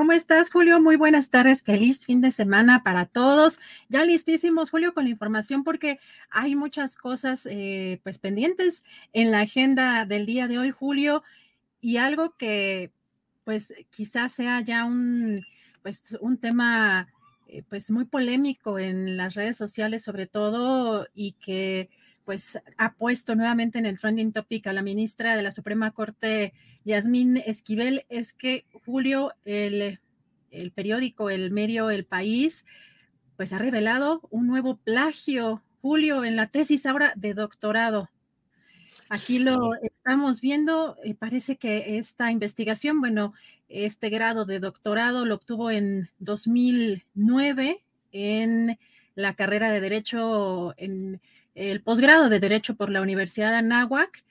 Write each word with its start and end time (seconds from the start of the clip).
¿Cómo 0.00 0.12
estás, 0.12 0.48
Julio? 0.48 0.80
Muy 0.80 0.96
buenas 0.96 1.28
tardes. 1.28 1.62
Feliz 1.62 2.06
fin 2.06 2.22
de 2.22 2.30
semana 2.30 2.82
para 2.82 3.04
todos. 3.04 3.60
Ya 3.90 4.02
listísimos, 4.02 4.70
Julio, 4.70 4.94
con 4.94 5.04
la 5.04 5.10
información 5.10 5.62
porque 5.62 6.00
hay 6.30 6.56
muchas 6.56 6.96
cosas 6.96 7.44
eh, 7.44 8.00
pues 8.02 8.18
pendientes 8.18 8.82
en 9.12 9.30
la 9.30 9.40
agenda 9.40 10.06
del 10.06 10.24
día 10.24 10.48
de 10.48 10.56
hoy, 10.56 10.70
Julio, 10.70 11.22
y 11.82 11.98
algo 11.98 12.34
que 12.38 12.92
pues 13.44 13.74
quizás 13.90 14.32
sea 14.32 14.62
ya 14.62 14.86
un 14.86 15.44
pues 15.82 16.16
un 16.22 16.38
tema 16.38 17.12
eh, 17.46 17.62
pues 17.68 17.90
muy 17.90 18.06
polémico 18.06 18.78
en 18.78 19.18
las 19.18 19.34
redes 19.34 19.58
sociales 19.58 20.02
sobre 20.02 20.26
todo 20.26 21.08
y 21.12 21.32
que 21.32 21.90
pues 22.30 22.60
ha 22.76 22.92
puesto 22.92 23.34
nuevamente 23.34 23.80
en 23.80 23.86
el 23.86 23.98
trending 23.98 24.30
topic 24.30 24.68
a 24.68 24.72
la 24.72 24.82
ministra 24.82 25.34
de 25.34 25.42
la 25.42 25.50
Suprema 25.50 25.90
Corte, 25.90 26.52
Yasmín 26.84 27.38
Esquivel, 27.38 28.06
es 28.08 28.32
que 28.32 28.66
Julio, 28.86 29.32
el, 29.44 29.98
el 30.52 30.70
periódico, 30.70 31.28
el 31.28 31.50
medio 31.50 31.90
El 31.90 32.04
País, 32.04 32.64
pues 33.36 33.52
ha 33.52 33.58
revelado 33.58 34.20
un 34.30 34.46
nuevo 34.46 34.76
plagio, 34.76 35.64
Julio, 35.82 36.24
en 36.24 36.36
la 36.36 36.46
tesis 36.46 36.86
ahora 36.86 37.12
de 37.16 37.34
doctorado. 37.34 38.10
Aquí 39.08 39.40
lo 39.40 39.74
estamos 39.82 40.40
viendo, 40.40 40.98
y 41.02 41.14
parece 41.14 41.56
que 41.56 41.98
esta 41.98 42.30
investigación, 42.30 43.00
bueno, 43.00 43.34
este 43.68 44.08
grado 44.08 44.44
de 44.44 44.60
doctorado 44.60 45.24
lo 45.24 45.34
obtuvo 45.34 45.72
en 45.72 46.10
2009 46.20 47.82
en 48.12 48.78
la 49.16 49.34
carrera 49.34 49.72
de 49.72 49.80
Derecho 49.80 50.74
en 50.76 51.20
el 51.54 51.82
posgrado 51.82 52.28
de 52.28 52.40
Derecho 52.40 52.74
por 52.74 52.90
la 52.90 53.02
Universidad 53.02 53.50
de 53.50 53.58
Anáhuac 53.58 54.24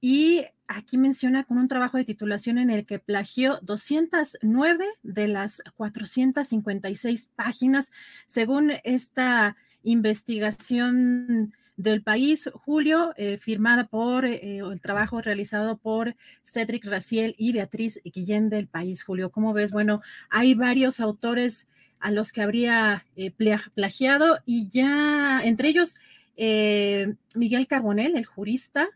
y 0.00 0.44
aquí 0.68 0.98
menciona 0.98 1.44
con 1.44 1.58
un 1.58 1.68
trabajo 1.68 1.96
de 1.96 2.04
titulación 2.04 2.58
en 2.58 2.70
el 2.70 2.86
que 2.86 2.98
plagió 2.98 3.58
209 3.62 4.86
de 5.02 5.28
las 5.28 5.62
456 5.76 7.30
páginas, 7.34 7.90
según 8.26 8.72
esta 8.84 9.56
investigación 9.82 11.54
del 11.76 12.02
país, 12.02 12.50
Julio, 12.54 13.12
eh, 13.16 13.36
firmada 13.36 13.86
por 13.86 14.24
eh, 14.24 14.58
el 14.58 14.80
trabajo 14.80 15.20
realizado 15.20 15.76
por 15.76 16.16
Cedric 16.42 16.84
Raciel 16.86 17.34
y 17.38 17.52
Beatriz 17.52 18.00
Guillén 18.02 18.48
del 18.48 18.66
país, 18.66 19.02
Julio. 19.04 19.30
¿Cómo 19.30 19.52
ves? 19.52 19.72
Bueno, 19.72 20.00
hay 20.30 20.54
varios 20.54 21.00
autores 21.00 21.68
a 22.00 22.10
los 22.10 22.32
que 22.32 22.42
habría 22.42 23.04
eh, 23.16 23.30
plagiado 23.74 24.38
y 24.46 24.68
ya 24.68 25.40
entre 25.44 25.68
ellos 25.68 25.96
eh, 26.36 27.14
Miguel 27.34 27.66
Carbonel, 27.66 28.16
el 28.16 28.26
jurista, 28.26 28.88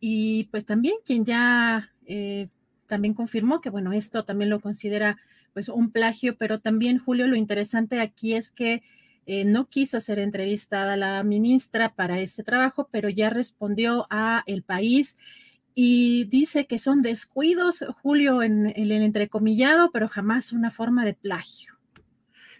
y 0.00 0.44
pues 0.44 0.64
también 0.66 0.96
quien 1.04 1.24
ya 1.24 1.92
eh, 2.06 2.48
también 2.86 3.14
confirmó 3.14 3.60
que, 3.60 3.70
bueno, 3.70 3.92
esto 3.92 4.24
también 4.24 4.50
lo 4.50 4.60
considera 4.60 5.18
pues 5.52 5.68
un 5.68 5.90
plagio, 5.90 6.36
pero 6.36 6.60
también, 6.60 6.98
Julio, 6.98 7.26
lo 7.26 7.36
interesante 7.36 8.00
aquí 8.00 8.34
es 8.34 8.50
que 8.50 8.82
eh, 9.24 9.44
no 9.44 9.66
quiso 9.66 10.00
ser 10.00 10.18
entrevistada 10.18 10.96
la 10.96 11.22
ministra 11.22 11.94
para 11.94 12.20
este 12.20 12.44
trabajo, 12.44 12.88
pero 12.92 13.08
ya 13.08 13.30
respondió 13.30 14.06
a 14.10 14.42
El 14.46 14.62
País 14.62 15.16
y 15.74 16.24
dice 16.24 16.66
que 16.66 16.78
son 16.78 17.02
descuidos, 17.02 17.84
Julio, 18.02 18.42
en, 18.42 18.66
en 18.66 18.92
el 18.92 19.02
entrecomillado, 19.02 19.90
pero 19.92 20.08
jamás 20.08 20.52
una 20.52 20.70
forma 20.70 21.04
de 21.04 21.14
plagio. 21.14 21.75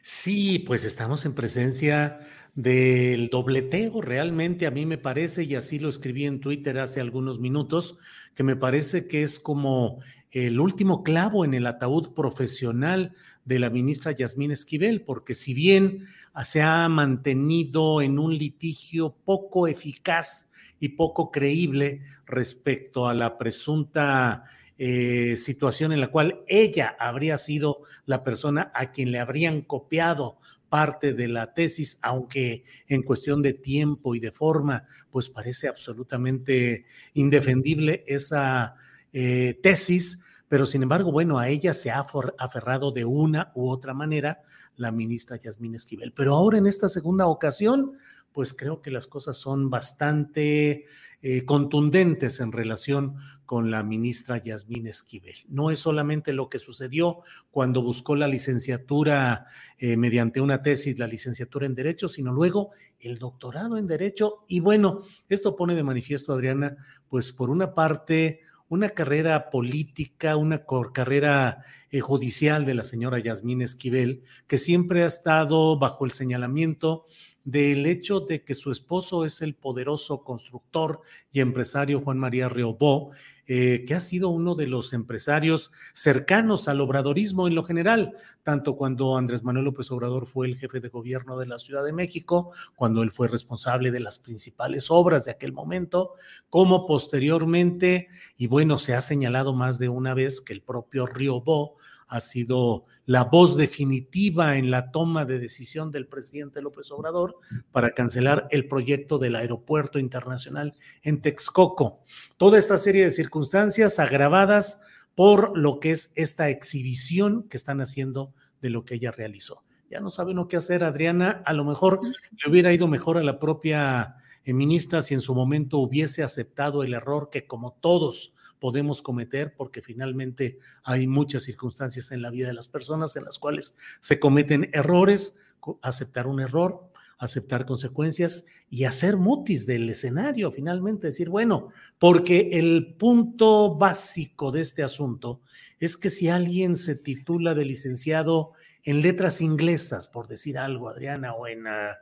Sí, 0.08 0.60
pues 0.60 0.84
estamos 0.84 1.26
en 1.26 1.34
presencia 1.34 2.20
del 2.54 3.28
dobleteo, 3.28 4.00
realmente 4.00 4.68
a 4.68 4.70
mí 4.70 4.86
me 4.86 4.98
parece, 4.98 5.42
y 5.42 5.56
así 5.56 5.80
lo 5.80 5.88
escribí 5.88 6.26
en 6.26 6.38
Twitter 6.38 6.78
hace 6.78 7.00
algunos 7.00 7.40
minutos, 7.40 7.98
que 8.36 8.44
me 8.44 8.54
parece 8.54 9.08
que 9.08 9.24
es 9.24 9.40
como 9.40 9.98
el 10.30 10.60
último 10.60 11.02
clavo 11.02 11.44
en 11.44 11.54
el 11.54 11.66
ataúd 11.66 12.14
profesional 12.14 13.16
de 13.44 13.58
la 13.58 13.68
ministra 13.68 14.12
Yasmín 14.12 14.52
Esquivel, 14.52 15.02
porque 15.02 15.34
si 15.34 15.54
bien 15.54 16.04
se 16.44 16.62
ha 16.62 16.88
mantenido 16.88 18.00
en 18.00 18.20
un 18.20 18.38
litigio 18.38 19.16
poco 19.24 19.66
eficaz 19.66 20.48
y 20.78 20.90
poco 20.90 21.32
creíble 21.32 22.02
respecto 22.26 23.08
a 23.08 23.14
la 23.14 23.38
presunta 23.38 24.44
eh, 24.78 25.36
situación 25.38 25.92
en 25.92 26.00
la 26.00 26.08
cual 26.08 26.42
ella 26.46 26.96
habría 26.98 27.38
sido 27.38 27.80
la 28.04 28.22
persona 28.22 28.70
a 28.74 28.92
quien 28.92 29.10
le 29.10 29.18
habrían 29.18 29.62
copiado 29.62 30.38
parte 30.68 31.14
de 31.14 31.28
la 31.28 31.54
tesis, 31.54 31.98
aunque 32.02 32.64
en 32.88 33.02
cuestión 33.02 33.40
de 33.40 33.54
tiempo 33.54 34.14
y 34.14 34.20
de 34.20 34.32
forma, 34.32 34.84
pues 35.10 35.28
parece 35.28 35.68
absolutamente 35.68 36.86
indefendible 37.14 38.04
esa 38.06 38.74
eh, 39.12 39.58
tesis, 39.62 40.22
pero 40.48 40.66
sin 40.66 40.82
embargo, 40.82 41.10
bueno, 41.10 41.38
a 41.38 41.48
ella 41.48 41.74
se 41.74 41.90
ha 41.90 42.04
aferrado 42.38 42.92
de 42.92 43.04
una 43.04 43.52
u 43.54 43.68
otra 43.68 43.94
manera 43.94 44.42
la 44.76 44.92
ministra 44.92 45.36
Yasmín 45.36 45.74
Esquivel. 45.74 46.12
Pero 46.12 46.34
ahora 46.34 46.58
en 46.58 46.66
esta 46.66 46.88
segunda 46.88 47.26
ocasión, 47.26 47.96
pues 48.36 48.52
creo 48.52 48.82
que 48.82 48.90
las 48.90 49.06
cosas 49.06 49.38
son 49.38 49.70
bastante 49.70 50.84
eh, 51.22 51.44
contundentes 51.46 52.38
en 52.40 52.52
relación 52.52 53.16
con 53.46 53.70
la 53.70 53.82
ministra 53.82 54.36
Yasmín 54.44 54.86
Esquivel. 54.88 55.36
No 55.48 55.70
es 55.70 55.80
solamente 55.80 56.34
lo 56.34 56.50
que 56.50 56.58
sucedió 56.58 57.20
cuando 57.50 57.80
buscó 57.80 58.14
la 58.14 58.28
licenciatura 58.28 59.46
eh, 59.78 59.96
mediante 59.96 60.42
una 60.42 60.60
tesis, 60.60 60.98
la 60.98 61.06
licenciatura 61.06 61.64
en 61.64 61.74
Derecho, 61.74 62.08
sino 62.08 62.30
luego 62.30 62.72
el 63.00 63.16
doctorado 63.16 63.78
en 63.78 63.86
Derecho. 63.86 64.44
Y 64.48 64.60
bueno, 64.60 65.00
esto 65.30 65.56
pone 65.56 65.74
de 65.74 65.82
manifiesto, 65.82 66.34
Adriana, 66.34 66.76
pues 67.08 67.32
por 67.32 67.48
una 67.48 67.74
parte, 67.74 68.40
una 68.68 68.90
carrera 68.90 69.48
política, 69.48 70.36
una 70.36 70.66
carrera 70.92 71.64
eh, 71.90 72.00
judicial 72.00 72.66
de 72.66 72.74
la 72.74 72.84
señora 72.84 73.18
Yasmín 73.18 73.62
Esquivel, 73.62 74.24
que 74.46 74.58
siempre 74.58 75.04
ha 75.04 75.06
estado 75.06 75.78
bajo 75.78 76.04
el 76.04 76.10
señalamiento 76.10 77.06
del 77.46 77.86
hecho 77.86 78.18
de 78.20 78.42
que 78.42 78.56
su 78.56 78.72
esposo 78.72 79.24
es 79.24 79.40
el 79.40 79.54
poderoso 79.54 80.24
constructor 80.24 81.00
y 81.30 81.38
empresario 81.38 82.00
Juan 82.00 82.18
María 82.18 82.48
Riobó, 82.48 83.12
eh, 83.46 83.84
que 83.86 83.94
ha 83.94 84.00
sido 84.00 84.30
uno 84.30 84.56
de 84.56 84.66
los 84.66 84.92
empresarios 84.92 85.70
cercanos 85.94 86.66
al 86.66 86.80
obradorismo 86.80 87.46
en 87.46 87.54
lo 87.54 87.62
general, 87.62 88.14
tanto 88.42 88.76
cuando 88.76 89.16
Andrés 89.16 89.44
Manuel 89.44 89.66
López 89.66 89.92
Obrador 89.92 90.26
fue 90.26 90.48
el 90.48 90.56
jefe 90.56 90.80
de 90.80 90.88
gobierno 90.88 91.38
de 91.38 91.46
la 91.46 91.60
Ciudad 91.60 91.84
de 91.84 91.92
México, 91.92 92.50
cuando 92.74 93.04
él 93.04 93.12
fue 93.12 93.28
responsable 93.28 93.92
de 93.92 94.00
las 94.00 94.18
principales 94.18 94.90
obras 94.90 95.24
de 95.24 95.30
aquel 95.30 95.52
momento, 95.52 96.14
como 96.50 96.84
posteriormente, 96.84 98.08
y 98.36 98.48
bueno, 98.48 98.78
se 98.80 98.96
ha 98.96 99.00
señalado 99.00 99.54
más 99.54 99.78
de 99.78 99.88
una 99.88 100.14
vez 100.14 100.40
que 100.40 100.52
el 100.52 100.62
propio 100.62 101.06
Riobó 101.06 101.76
ha 102.08 102.20
sido 102.20 102.84
la 103.04 103.24
voz 103.24 103.56
definitiva 103.56 104.56
en 104.56 104.70
la 104.70 104.90
toma 104.90 105.24
de 105.24 105.38
decisión 105.38 105.90
del 105.90 106.06
presidente 106.06 106.62
López 106.62 106.90
Obrador 106.90 107.36
para 107.72 107.90
cancelar 107.90 108.46
el 108.50 108.68
proyecto 108.68 109.18
del 109.18 109.36
aeropuerto 109.36 109.98
internacional 109.98 110.72
en 111.02 111.20
Texcoco. 111.20 112.00
Toda 112.36 112.58
esta 112.58 112.76
serie 112.76 113.04
de 113.04 113.10
circunstancias 113.10 113.98
agravadas 113.98 114.80
por 115.14 115.56
lo 115.56 115.80
que 115.80 115.92
es 115.92 116.12
esta 116.14 116.48
exhibición 116.48 117.48
que 117.48 117.56
están 117.56 117.80
haciendo 117.80 118.34
de 118.60 118.70
lo 118.70 118.84
que 118.84 118.96
ella 118.96 119.10
realizó. 119.10 119.64
Ya 119.90 120.00
no 120.00 120.10
saben 120.10 120.36
lo 120.36 120.48
que 120.48 120.56
hacer, 120.56 120.84
Adriana. 120.84 121.42
A 121.46 121.52
lo 121.52 121.64
mejor 121.64 122.00
le 122.02 122.50
hubiera 122.50 122.72
ido 122.72 122.88
mejor 122.88 123.18
a 123.18 123.22
la 123.22 123.38
propia 123.38 124.16
eh, 124.44 124.52
ministra 124.52 125.02
si 125.02 125.14
en 125.14 125.20
su 125.20 125.34
momento 125.34 125.78
hubiese 125.78 126.22
aceptado 126.22 126.82
el 126.82 126.94
error 126.94 127.30
que 127.30 127.46
como 127.46 127.72
todos 127.72 128.34
podemos 128.60 129.02
cometer, 129.02 129.54
porque 129.56 129.82
finalmente 129.82 130.58
hay 130.84 131.06
muchas 131.06 131.44
circunstancias 131.44 132.12
en 132.12 132.22
la 132.22 132.30
vida 132.30 132.48
de 132.48 132.54
las 132.54 132.68
personas 132.68 133.16
en 133.16 133.24
las 133.24 133.38
cuales 133.38 133.74
se 134.00 134.18
cometen 134.18 134.70
errores, 134.72 135.38
aceptar 135.82 136.26
un 136.26 136.40
error, 136.40 136.90
aceptar 137.18 137.64
consecuencias 137.64 138.44
y 138.68 138.84
hacer 138.84 139.16
mutis 139.16 139.66
del 139.66 139.88
escenario, 139.88 140.52
finalmente 140.52 141.08
decir, 141.08 141.28
bueno, 141.28 141.68
porque 141.98 142.50
el 142.52 142.94
punto 142.98 143.74
básico 143.74 144.52
de 144.52 144.60
este 144.60 144.82
asunto 144.82 145.40
es 145.78 145.96
que 145.96 146.10
si 146.10 146.28
alguien 146.28 146.76
se 146.76 146.96
titula 146.96 147.54
de 147.54 147.64
licenciado 147.64 148.52
en 148.82 149.02
letras 149.02 149.40
inglesas, 149.40 150.06
por 150.06 150.28
decir 150.28 150.58
algo, 150.58 150.88
Adriana, 150.88 151.32
o 151.34 151.46
en, 151.46 151.66
ah, 151.66 151.96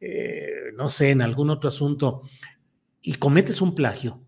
eh, 0.00 0.72
no 0.74 0.88
sé, 0.88 1.10
en 1.10 1.22
algún 1.22 1.50
otro 1.50 1.68
asunto, 1.68 2.22
y 3.00 3.14
cometes 3.14 3.60
un 3.60 3.74
plagio, 3.74 4.20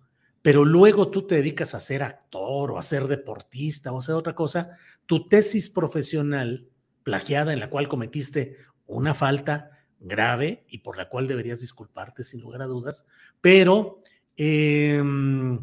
pero 0.43 0.65
luego 0.65 1.11
tú 1.11 1.27
te 1.27 1.37
dedicas 1.37 1.75
a 1.75 1.81
ser 1.81 2.03
actor 2.03 2.71
o 2.71 2.79
a 2.79 2.83
ser 2.83 3.09
deportista 3.09 3.93
o 3.93 3.97
a 3.97 3.99
hacer 4.01 4.15
otra 4.15 4.35
cosa, 4.35 4.71
tu 5.07 5.29
tesis 5.29 5.69
profesional 5.69 6.69
plagiada 7.03 7.53
en 7.53 7.61
la 7.61 7.71
cual 7.71 7.89
cometiste 7.89 8.57
una 8.87 9.15
falta, 9.15 9.71
grave 10.01 10.65
y 10.69 10.79
por 10.79 10.97
la 10.97 11.09
cual 11.09 11.27
deberías 11.27 11.61
disculparte 11.61 12.23
sin 12.23 12.41
lugar 12.41 12.63
a 12.63 12.67
dudas, 12.67 13.07
pero 13.41 14.03
em, 14.37 15.59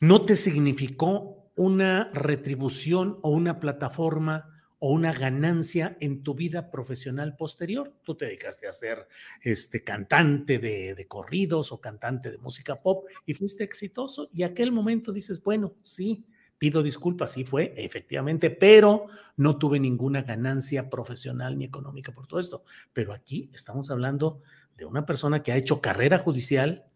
no 0.00 0.24
te 0.24 0.36
significó 0.36 1.50
una 1.56 2.10
retribución 2.12 3.18
o 3.22 3.30
una 3.30 3.60
plataforma 3.60 4.53
o 4.78 4.90
una 4.90 5.12
ganancia 5.12 5.96
en 6.00 6.22
tu 6.22 6.34
vida 6.34 6.70
profesional 6.70 7.36
posterior. 7.36 7.94
Tú 8.02 8.16
te 8.16 8.26
dedicaste 8.26 8.66
a 8.66 8.72
ser 8.72 9.08
este, 9.42 9.82
cantante 9.82 10.58
de, 10.58 10.94
de, 10.94 11.06
corridos 11.06 11.72
o 11.72 11.80
cantante 11.80 12.30
de 12.30 12.38
música 12.38 12.76
pop 12.76 13.06
y 13.24 13.34
fuiste 13.34 13.64
exitoso 13.64 14.28
y 14.32 14.42
aquel 14.42 14.72
momento 14.72 15.12
dices, 15.12 15.42
bueno, 15.42 15.74
sí, 15.82 16.26
Pido 16.56 16.82
disculpas, 16.82 17.32
sí 17.32 17.44
fue, 17.44 17.74
efectivamente, 17.76 18.48
pero 18.48 19.06
no 19.36 19.58
tuve 19.58 19.80
ninguna 19.80 20.22
ganancia 20.22 20.88
profesional 20.88 21.58
ni 21.58 21.64
económica 21.64 22.12
por 22.12 22.26
todo 22.26 22.38
esto. 22.38 22.64
Pero 22.92 23.12
aquí 23.12 23.50
estamos 23.52 23.90
hablando 23.90 24.40
de 24.76 24.84
una 24.84 25.04
persona 25.04 25.42
que 25.42 25.52
ha 25.52 25.56
hecho 25.56 25.80
carrera 25.80 26.18
judicial 26.18 26.86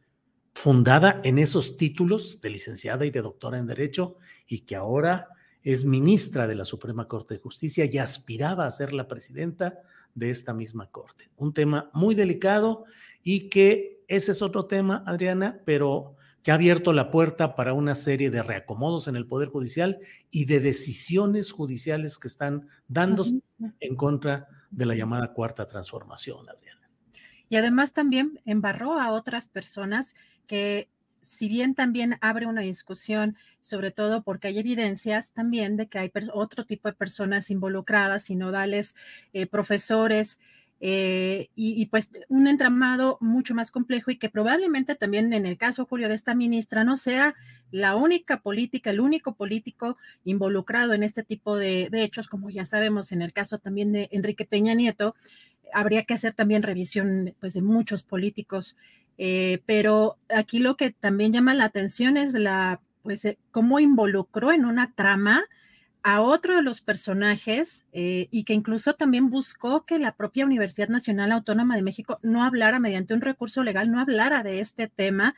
fundada 0.54 1.20
en 1.24 1.38
esos 1.38 1.76
títulos 1.76 2.40
de 2.40 2.50
licenciada 2.50 3.04
y 3.04 3.10
de 3.10 3.20
doctora 3.20 3.58
en 3.58 3.66
Derecho 3.66 4.16
y 4.46 4.60
que 4.60 4.76
ahora 4.76 5.28
es 5.72 5.84
ministra 5.84 6.46
de 6.46 6.54
la 6.54 6.64
Suprema 6.64 7.06
Corte 7.08 7.34
de 7.34 7.40
Justicia 7.40 7.84
y 7.84 7.98
aspiraba 7.98 8.64
a 8.64 8.70
ser 8.70 8.94
la 8.94 9.06
presidenta 9.06 9.80
de 10.14 10.30
esta 10.30 10.54
misma 10.54 10.90
Corte. 10.90 11.28
Un 11.36 11.52
tema 11.52 11.90
muy 11.92 12.14
delicado 12.14 12.86
y 13.22 13.50
que 13.50 14.02
ese 14.08 14.32
es 14.32 14.40
otro 14.40 14.64
tema, 14.64 15.04
Adriana, 15.06 15.60
pero 15.66 16.16
que 16.42 16.52
ha 16.52 16.54
abierto 16.54 16.94
la 16.94 17.10
puerta 17.10 17.54
para 17.54 17.74
una 17.74 17.94
serie 17.94 18.30
de 18.30 18.42
reacomodos 18.42 19.08
en 19.08 19.16
el 19.16 19.26
Poder 19.26 19.50
Judicial 19.50 19.98
y 20.30 20.46
de 20.46 20.60
decisiones 20.60 21.52
judiciales 21.52 22.16
que 22.16 22.28
están 22.28 22.66
dándose 22.86 23.38
en 23.80 23.94
contra 23.94 24.48
de 24.70 24.86
la 24.86 24.94
llamada 24.94 25.34
cuarta 25.34 25.66
transformación, 25.66 26.48
Adriana. 26.48 26.88
Y 27.50 27.56
además 27.56 27.92
también 27.92 28.40
embarró 28.46 28.98
a 28.98 29.12
otras 29.12 29.48
personas 29.48 30.14
que 30.46 30.88
si 31.28 31.48
bien 31.48 31.74
también 31.74 32.16
abre 32.20 32.46
una 32.46 32.62
discusión, 32.62 33.36
sobre 33.60 33.90
todo 33.90 34.22
porque 34.22 34.48
hay 34.48 34.58
evidencias 34.58 35.30
también 35.30 35.76
de 35.76 35.88
que 35.88 35.98
hay 35.98 36.12
otro 36.32 36.64
tipo 36.64 36.88
de 36.88 36.94
personas 36.94 37.50
involucradas, 37.50 38.24
sinodales, 38.24 38.94
eh, 39.32 39.46
profesores, 39.46 40.38
eh, 40.80 41.48
y, 41.56 41.86
pues 41.86 42.08
un 42.28 42.46
entramado 42.46 43.18
mucho 43.20 43.52
más 43.52 43.72
complejo 43.72 44.12
y 44.12 44.18
que 44.18 44.30
probablemente 44.30 44.94
también 44.94 45.32
en 45.32 45.44
el 45.44 45.58
caso, 45.58 45.86
Julio, 45.86 46.08
de 46.08 46.14
esta 46.14 46.36
ministra 46.36 46.84
no 46.84 46.96
sea 46.96 47.34
la 47.72 47.96
única 47.96 48.40
política, 48.42 48.90
el 48.90 49.00
único 49.00 49.34
político 49.34 49.96
involucrado 50.24 50.94
en 50.94 51.02
este 51.02 51.24
tipo 51.24 51.56
de, 51.56 51.88
hechos, 51.92 52.28
como 52.28 52.48
ya 52.50 52.64
sabemos 52.64 53.10
en 53.10 53.22
el 53.22 53.32
caso 53.32 53.58
también 53.58 53.92
de 53.92 54.08
Enrique 54.12 54.44
Peña 54.44 54.74
Nieto, 54.74 55.16
habría 55.72 56.04
que 56.04 56.14
hacer 56.14 56.32
también 56.32 56.62
revisión 56.62 57.34
pues 57.40 57.54
de 57.54 57.62
muchos 57.62 58.04
políticos, 58.04 58.76
eh, 59.18 59.60
pero 59.66 60.16
aquí 60.28 60.60
lo 60.60 60.76
que 60.76 60.92
también 60.92 61.32
llama 61.32 61.54
la 61.54 61.64
atención 61.64 62.16
es 62.16 62.34
la 62.34 62.80
pues 63.02 63.24
eh, 63.24 63.38
cómo 63.50 63.80
involucró 63.80 64.52
en 64.52 64.64
una 64.64 64.92
trama 64.94 65.44
a 66.02 66.20
otro 66.20 66.56
de 66.56 66.62
los 66.62 66.80
personajes 66.80 67.84
eh, 67.92 68.28
y 68.30 68.44
que 68.44 68.54
incluso 68.54 68.94
también 68.94 69.30
buscó 69.30 69.84
que 69.84 69.98
la 69.98 70.14
propia 70.14 70.46
Universidad 70.46 70.88
Nacional 70.88 71.32
Autónoma 71.32 71.76
de 71.76 71.82
México 71.82 72.18
no 72.22 72.44
hablara 72.44 72.78
mediante 72.78 73.14
un 73.14 73.20
recurso 73.20 73.62
legal, 73.62 73.90
no 73.90 74.00
hablara 74.00 74.42
de 74.42 74.60
este 74.60 74.88
tema. 74.88 75.34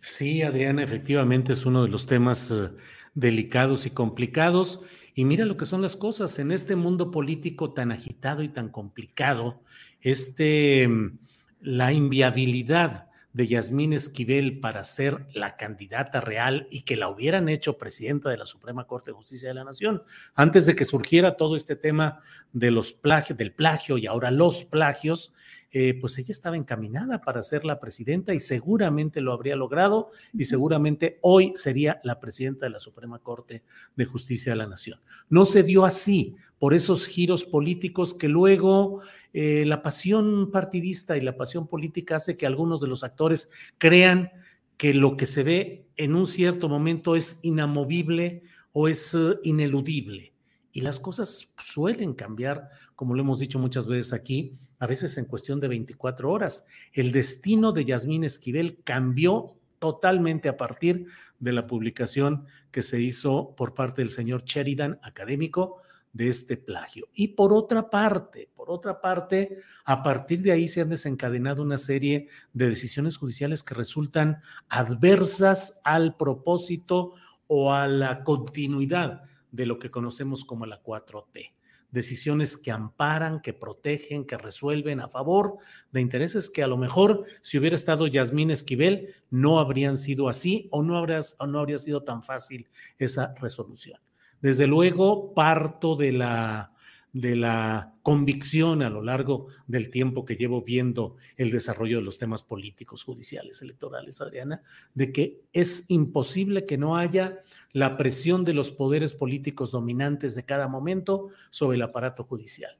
Sí, 0.00 0.42
Adriana, 0.42 0.82
efectivamente 0.82 1.52
es 1.52 1.64
uno 1.66 1.84
de 1.84 1.90
los 1.90 2.06
temas 2.06 2.50
eh, 2.50 2.70
delicados 3.14 3.86
y 3.86 3.90
complicados. 3.90 4.80
Y 5.14 5.24
mira 5.24 5.44
lo 5.44 5.56
que 5.56 5.66
son 5.66 5.82
las 5.82 5.96
cosas 5.96 6.38
en 6.38 6.50
este 6.50 6.74
mundo 6.74 7.10
político 7.10 7.72
tan 7.72 7.92
agitado 7.92 8.42
y 8.42 8.48
tan 8.48 8.68
complicado, 8.68 9.62
este, 10.00 10.88
mm, 10.88 11.18
la 11.64 11.92
inviabilidad 11.92 13.08
de 13.32 13.48
Yasmín 13.48 13.92
Esquivel 13.92 14.60
para 14.60 14.84
ser 14.84 15.26
la 15.34 15.56
candidata 15.56 16.20
real 16.20 16.68
y 16.70 16.82
que 16.82 16.96
la 16.96 17.08
hubieran 17.08 17.48
hecho 17.48 17.78
presidenta 17.78 18.30
de 18.30 18.36
la 18.36 18.46
Suprema 18.46 18.86
Corte 18.86 19.10
de 19.10 19.16
Justicia 19.16 19.48
de 19.48 19.54
la 19.54 19.64
Nación, 19.64 20.02
antes 20.34 20.66
de 20.66 20.76
que 20.76 20.84
surgiera 20.84 21.36
todo 21.36 21.56
este 21.56 21.74
tema 21.74 22.20
de 22.52 22.70
los 22.70 22.92
plagios, 22.92 23.36
del 23.36 23.52
plagio 23.52 23.98
y 23.98 24.06
ahora 24.06 24.30
los 24.30 24.62
plagios, 24.64 25.32
eh, 25.76 25.98
pues 26.00 26.16
ella 26.18 26.30
estaba 26.30 26.56
encaminada 26.56 27.20
para 27.20 27.42
ser 27.42 27.64
la 27.64 27.80
presidenta 27.80 28.32
y 28.32 28.38
seguramente 28.38 29.20
lo 29.20 29.32
habría 29.32 29.56
logrado 29.56 30.06
y 30.32 30.44
seguramente 30.44 31.18
hoy 31.20 31.50
sería 31.56 32.00
la 32.04 32.20
presidenta 32.20 32.66
de 32.66 32.70
la 32.70 32.78
Suprema 32.78 33.18
Corte 33.18 33.64
de 33.96 34.04
Justicia 34.04 34.52
de 34.52 34.56
la 34.56 34.68
Nación. 34.68 35.00
No 35.28 35.44
se 35.44 35.64
dio 35.64 35.84
así 35.84 36.36
por 36.60 36.74
esos 36.74 37.08
giros 37.08 37.44
políticos 37.44 38.14
que 38.14 38.28
luego 38.28 39.02
eh, 39.32 39.64
la 39.66 39.82
pasión 39.82 40.52
partidista 40.52 41.16
y 41.16 41.22
la 41.22 41.36
pasión 41.36 41.66
política 41.66 42.16
hace 42.16 42.36
que 42.36 42.46
algunos 42.46 42.80
de 42.80 42.86
los 42.86 43.02
actores 43.02 43.50
crean 43.76 44.30
que 44.76 44.94
lo 44.94 45.16
que 45.16 45.26
se 45.26 45.42
ve 45.42 45.88
en 45.96 46.14
un 46.14 46.28
cierto 46.28 46.68
momento 46.68 47.16
es 47.16 47.40
inamovible 47.42 48.44
o 48.70 48.86
es 48.86 49.12
eh, 49.12 49.40
ineludible. 49.42 50.34
Y 50.70 50.82
las 50.82 51.00
cosas 51.00 51.52
suelen 51.58 52.14
cambiar, 52.14 52.68
como 52.94 53.14
lo 53.14 53.22
hemos 53.22 53.40
dicho 53.40 53.58
muchas 53.58 53.88
veces 53.88 54.12
aquí, 54.12 54.56
a 54.84 54.86
veces 54.86 55.16
en 55.16 55.24
cuestión 55.24 55.60
de 55.60 55.68
24 55.68 56.30
horas. 56.30 56.66
El 56.92 57.10
destino 57.10 57.72
de 57.72 57.86
Yasmín 57.86 58.22
Esquivel 58.22 58.82
cambió 58.84 59.56
totalmente 59.78 60.50
a 60.50 60.58
partir 60.58 61.06
de 61.38 61.52
la 61.52 61.66
publicación 61.66 62.46
que 62.70 62.82
se 62.82 63.00
hizo 63.00 63.54
por 63.56 63.72
parte 63.72 64.02
del 64.02 64.10
señor 64.10 64.44
Sheridan, 64.44 65.00
académico, 65.02 65.78
de 66.12 66.28
este 66.28 66.58
plagio. 66.58 67.08
Y 67.14 67.28
por 67.28 67.52
otra 67.54 67.88
parte, 67.88 68.50
por 68.54 68.70
otra 68.70 69.00
parte, 69.00 69.58
a 69.86 70.02
partir 70.02 70.42
de 70.42 70.52
ahí 70.52 70.68
se 70.68 70.82
han 70.82 70.90
desencadenado 70.90 71.62
una 71.62 71.78
serie 71.78 72.28
de 72.52 72.68
decisiones 72.68 73.16
judiciales 73.16 73.62
que 73.62 73.74
resultan 73.74 74.42
adversas 74.68 75.80
al 75.82 76.14
propósito 76.16 77.14
o 77.46 77.72
a 77.72 77.88
la 77.88 78.22
continuidad 78.22 79.22
de 79.50 79.66
lo 79.66 79.78
que 79.78 79.90
conocemos 79.90 80.44
como 80.44 80.66
la 80.66 80.82
4T 80.82 81.54
decisiones 81.94 82.58
que 82.58 82.72
amparan, 82.72 83.40
que 83.40 83.54
protegen, 83.54 84.26
que 84.26 84.36
resuelven 84.36 85.00
a 85.00 85.08
favor 85.08 85.56
de 85.92 86.00
intereses 86.00 86.50
que 86.50 86.62
a 86.62 86.66
lo 86.66 86.76
mejor 86.76 87.24
si 87.40 87.56
hubiera 87.56 87.76
estado 87.76 88.06
Yasmín 88.08 88.50
Esquivel 88.50 89.14
no 89.30 89.60
habrían 89.60 89.96
sido 89.96 90.28
así 90.28 90.68
o 90.72 90.82
no, 90.82 91.02
o 91.02 91.46
no 91.46 91.58
habría 91.58 91.78
sido 91.78 92.02
tan 92.02 92.22
fácil 92.22 92.68
esa 92.98 93.32
resolución. 93.40 94.00
Desde 94.40 94.66
luego, 94.66 95.32
parto 95.32 95.96
de 95.96 96.12
la 96.12 96.73
de 97.14 97.36
la 97.36 97.94
convicción 98.02 98.82
a 98.82 98.90
lo 98.90 99.00
largo 99.00 99.46
del 99.68 99.88
tiempo 99.88 100.24
que 100.24 100.34
llevo 100.34 100.62
viendo 100.62 101.16
el 101.36 101.52
desarrollo 101.52 101.98
de 101.98 102.02
los 102.02 102.18
temas 102.18 102.42
políticos, 102.42 103.04
judiciales, 103.04 103.62
electorales, 103.62 104.20
Adriana, 104.20 104.62
de 104.94 105.12
que 105.12 105.40
es 105.52 105.86
imposible 105.88 106.66
que 106.66 106.76
no 106.76 106.96
haya 106.96 107.40
la 107.72 107.96
presión 107.96 108.44
de 108.44 108.52
los 108.52 108.72
poderes 108.72 109.14
políticos 109.14 109.70
dominantes 109.70 110.34
de 110.34 110.44
cada 110.44 110.66
momento 110.66 111.28
sobre 111.50 111.76
el 111.76 111.82
aparato 111.82 112.24
judicial. 112.24 112.76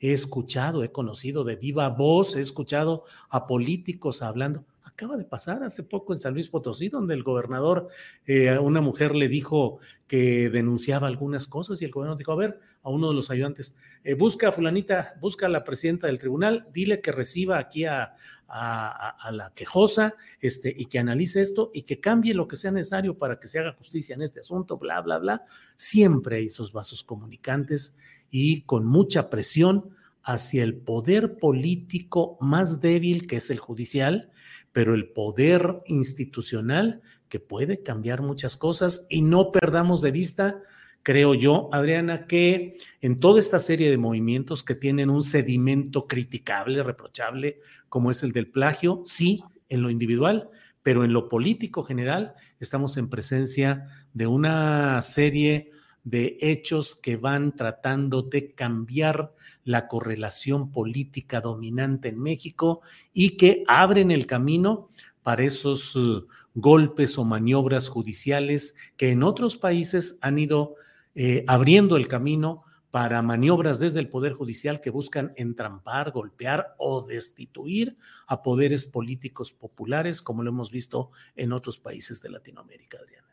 He 0.00 0.12
escuchado, 0.12 0.84
he 0.84 0.92
conocido 0.92 1.42
de 1.42 1.56
viva 1.56 1.88
voz, 1.88 2.36
he 2.36 2.40
escuchado 2.40 3.04
a 3.30 3.46
políticos 3.46 4.20
hablando, 4.20 4.66
acaba 4.98 5.16
de 5.16 5.24
pasar 5.24 5.62
hace 5.62 5.84
poco 5.84 6.12
en 6.12 6.18
San 6.18 6.34
Luis 6.34 6.48
Potosí, 6.48 6.88
donde 6.88 7.14
el 7.14 7.22
gobernador, 7.22 7.86
eh, 8.26 8.58
una 8.58 8.80
mujer 8.80 9.14
le 9.14 9.28
dijo 9.28 9.78
que 10.08 10.50
denunciaba 10.50 11.06
algunas 11.06 11.46
cosas 11.46 11.80
y 11.80 11.84
el 11.84 11.92
gobernador 11.92 12.18
dijo, 12.18 12.32
a 12.32 12.36
ver, 12.36 12.60
a 12.88 12.90
uno 12.90 13.08
de 13.08 13.14
los 13.14 13.30
ayudantes, 13.30 13.76
eh, 14.02 14.14
busca 14.14 14.48
a 14.48 14.52
fulanita, 14.52 15.14
busca 15.20 15.46
a 15.46 15.48
la 15.50 15.62
presidenta 15.62 16.06
del 16.06 16.18
tribunal, 16.18 16.66
dile 16.72 17.00
que 17.00 17.12
reciba 17.12 17.58
aquí 17.58 17.84
a, 17.84 18.14
a, 18.48 19.30
la 19.30 19.52
quejosa 19.54 20.14
este, 20.40 20.74
y 20.76 20.86
que 20.86 20.98
analice 20.98 21.42
esto 21.42 21.70
y 21.74 21.82
que 21.82 22.00
cambie 22.00 22.32
lo 22.32 22.48
que 22.48 22.56
sea 22.56 22.70
necesario 22.70 23.18
para 23.18 23.38
que 23.38 23.46
se 23.46 23.58
haga 23.58 23.74
justicia 23.74 24.14
en 24.14 24.22
este 24.22 24.40
asunto, 24.40 24.78
bla, 24.78 25.02
bla, 25.02 25.18
bla. 25.18 25.44
Siempre 25.76 26.36
hay 26.36 26.46
esos 26.46 26.72
vasos 26.72 27.04
comunicantes 27.04 27.96
y 28.30 28.62
con 28.62 28.86
mucha 28.86 29.28
presión 29.28 29.90
hacia 30.22 30.64
el 30.64 30.80
poder 30.80 31.38
político 31.38 32.38
más 32.40 32.80
débil 32.80 33.26
que 33.26 33.36
es 33.36 33.50
el 33.50 33.58
judicial, 33.58 34.30
pero 34.72 34.94
el 34.94 35.10
poder 35.10 35.82
institucional 35.86 37.02
que 37.28 37.40
puede 37.40 37.82
cambiar 37.82 38.22
muchas 38.22 38.56
cosas 38.56 39.06
y 39.10 39.20
no 39.22 39.52
perdamos 39.52 40.00
de 40.00 40.10
vista, 40.10 40.60
creo 41.02 41.34
yo, 41.34 41.68
Adriana, 41.72 42.26
que 42.26 42.78
en 43.00 43.18
toda 43.18 43.40
esta 43.40 43.58
serie 43.58 43.90
de 43.90 43.98
movimientos 43.98 44.62
que 44.62 44.74
tienen 44.74 45.10
un 45.10 45.22
sedimento 45.22 46.06
criticable, 46.06 46.82
reprochable, 46.82 47.60
como 47.88 48.10
es 48.10 48.22
el 48.22 48.32
del 48.32 48.50
plagio, 48.50 49.02
sí, 49.04 49.42
en 49.68 49.82
lo 49.82 49.90
individual, 49.90 50.50
pero 50.82 51.04
en 51.04 51.12
lo 51.12 51.28
político 51.28 51.82
general 51.82 52.34
estamos 52.60 52.96
en 52.96 53.08
presencia 53.08 53.86
de 54.14 54.26
una 54.26 55.00
serie 55.02 55.70
de 56.04 56.38
hechos 56.40 56.96
que 56.96 57.16
van 57.16 57.54
tratando 57.54 58.22
de 58.22 58.54
cambiar 58.54 59.34
la 59.64 59.88
correlación 59.88 60.72
política 60.72 61.42
dominante 61.42 62.08
en 62.08 62.18
México 62.18 62.80
y 63.12 63.36
que 63.36 63.64
abren 63.66 64.10
el 64.10 64.26
camino 64.26 64.88
para 65.22 65.42
esos 65.42 65.94
uh, 65.96 66.26
golpes 66.54 67.18
o 67.18 67.24
maniobras 67.24 67.90
judiciales 67.90 68.74
que 68.96 69.10
en 69.10 69.22
otros 69.22 69.58
países 69.58 70.18
han 70.22 70.38
ido 70.38 70.76
eh, 71.20 71.42
abriendo 71.48 71.96
el 71.96 72.06
camino 72.06 72.62
para 72.92 73.22
maniobras 73.22 73.80
desde 73.80 73.98
el 73.98 74.08
Poder 74.08 74.34
Judicial 74.34 74.80
que 74.80 74.90
buscan 74.90 75.32
entrampar, 75.34 76.12
golpear 76.12 76.76
o 76.78 77.04
destituir 77.04 77.96
a 78.28 78.40
poderes 78.40 78.84
políticos 78.84 79.50
populares, 79.50 80.22
como 80.22 80.44
lo 80.44 80.50
hemos 80.50 80.70
visto 80.70 81.10
en 81.34 81.50
otros 81.50 81.76
países 81.76 82.22
de 82.22 82.30
Latinoamérica, 82.30 82.98
Adriana. 82.98 83.26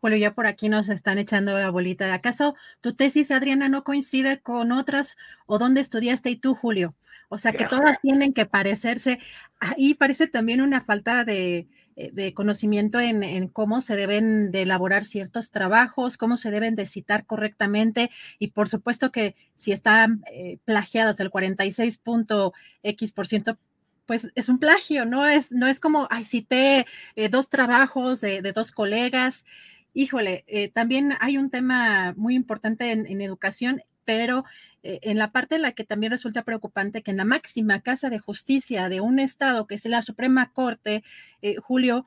Bueno, 0.00 0.16
ya 0.16 0.34
por 0.34 0.48
aquí 0.48 0.68
nos 0.68 0.88
están 0.88 1.18
echando 1.18 1.56
la 1.56 1.70
bolita. 1.70 2.12
¿Acaso 2.12 2.56
tu 2.80 2.94
tesis, 2.94 3.30
Adriana, 3.30 3.68
no 3.68 3.84
coincide 3.84 4.40
con 4.40 4.72
otras 4.72 5.16
o 5.46 5.60
dónde 5.60 5.82
estudiaste 5.82 6.30
y 6.30 6.36
tú, 6.36 6.56
Julio? 6.56 6.96
O 7.28 7.38
sea, 7.38 7.52
que 7.52 7.66
todas 7.66 8.00
tienen 8.00 8.32
que 8.32 8.44
parecerse. 8.44 9.20
Ahí 9.60 9.94
parece 9.94 10.26
también 10.26 10.60
una 10.60 10.80
falta 10.80 11.24
de, 11.24 11.68
eh, 11.96 12.34
conocimiento 12.34 13.00
en, 13.00 13.48
cómo 13.48 13.80
se 13.80 13.96
deben 13.96 14.50
de 14.50 14.62
elaborar 14.62 15.04
ciertos 15.04 15.50
trabajos, 15.50 16.16
cómo 16.16 16.36
se 16.36 16.50
deben 16.50 16.74
de 16.76 16.86
citar 16.86 17.26
correctamente. 17.26 18.10
Y 18.38 18.48
por 18.48 18.68
supuesto 18.68 19.12
que 19.12 19.36
si 19.56 19.72
están 19.72 20.24
eh, 20.30 20.58
plagiadas 20.64 21.20
el 21.20 21.30
46.x%, 21.30 23.58
pues 24.06 24.30
es 24.34 24.48
un 24.50 24.58
plagio, 24.58 25.06
no 25.06 25.26
es, 25.26 25.50
no 25.50 25.66
es 25.66 25.80
como, 25.80 26.06
ay, 26.10 26.24
cité 26.24 26.84
eh, 27.16 27.30
dos 27.30 27.48
trabajos 27.48 28.20
de, 28.20 28.42
de, 28.42 28.52
dos 28.52 28.70
colegas 28.70 29.46
híjole, 29.94 30.44
eh, 30.48 30.68
también 30.68 31.14
hay 31.20 31.38
un 31.38 31.50
tema 31.50 32.12
muy 32.16 32.34
importante 32.34 32.90
en, 32.90 33.20
educación, 33.22 33.80
pero 34.04 34.44
eh, 34.82 35.00
en 35.02 35.18
la 35.18 35.32
parte 35.32 35.56
en 35.56 35.62
la 35.62 35.72
que 35.72 35.84
también 35.84 36.12
resulta 36.12 36.44
preocupante 36.44 37.02
que 37.02 37.10
en 37.10 37.16
la 37.16 37.24
máxima 37.24 37.80
casa 37.80 38.10
de 38.10 38.18
justicia 38.18 38.88
de 38.88 39.00
un 39.00 39.18
estado, 39.18 39.66
que 39.66 39.74
es 39.74 39.84
la 39.86 40.02
Suprema 40.02 40.52
Corte, 40.52 41.02
eh, 41.42 41.56
Julio, 41.56 42.06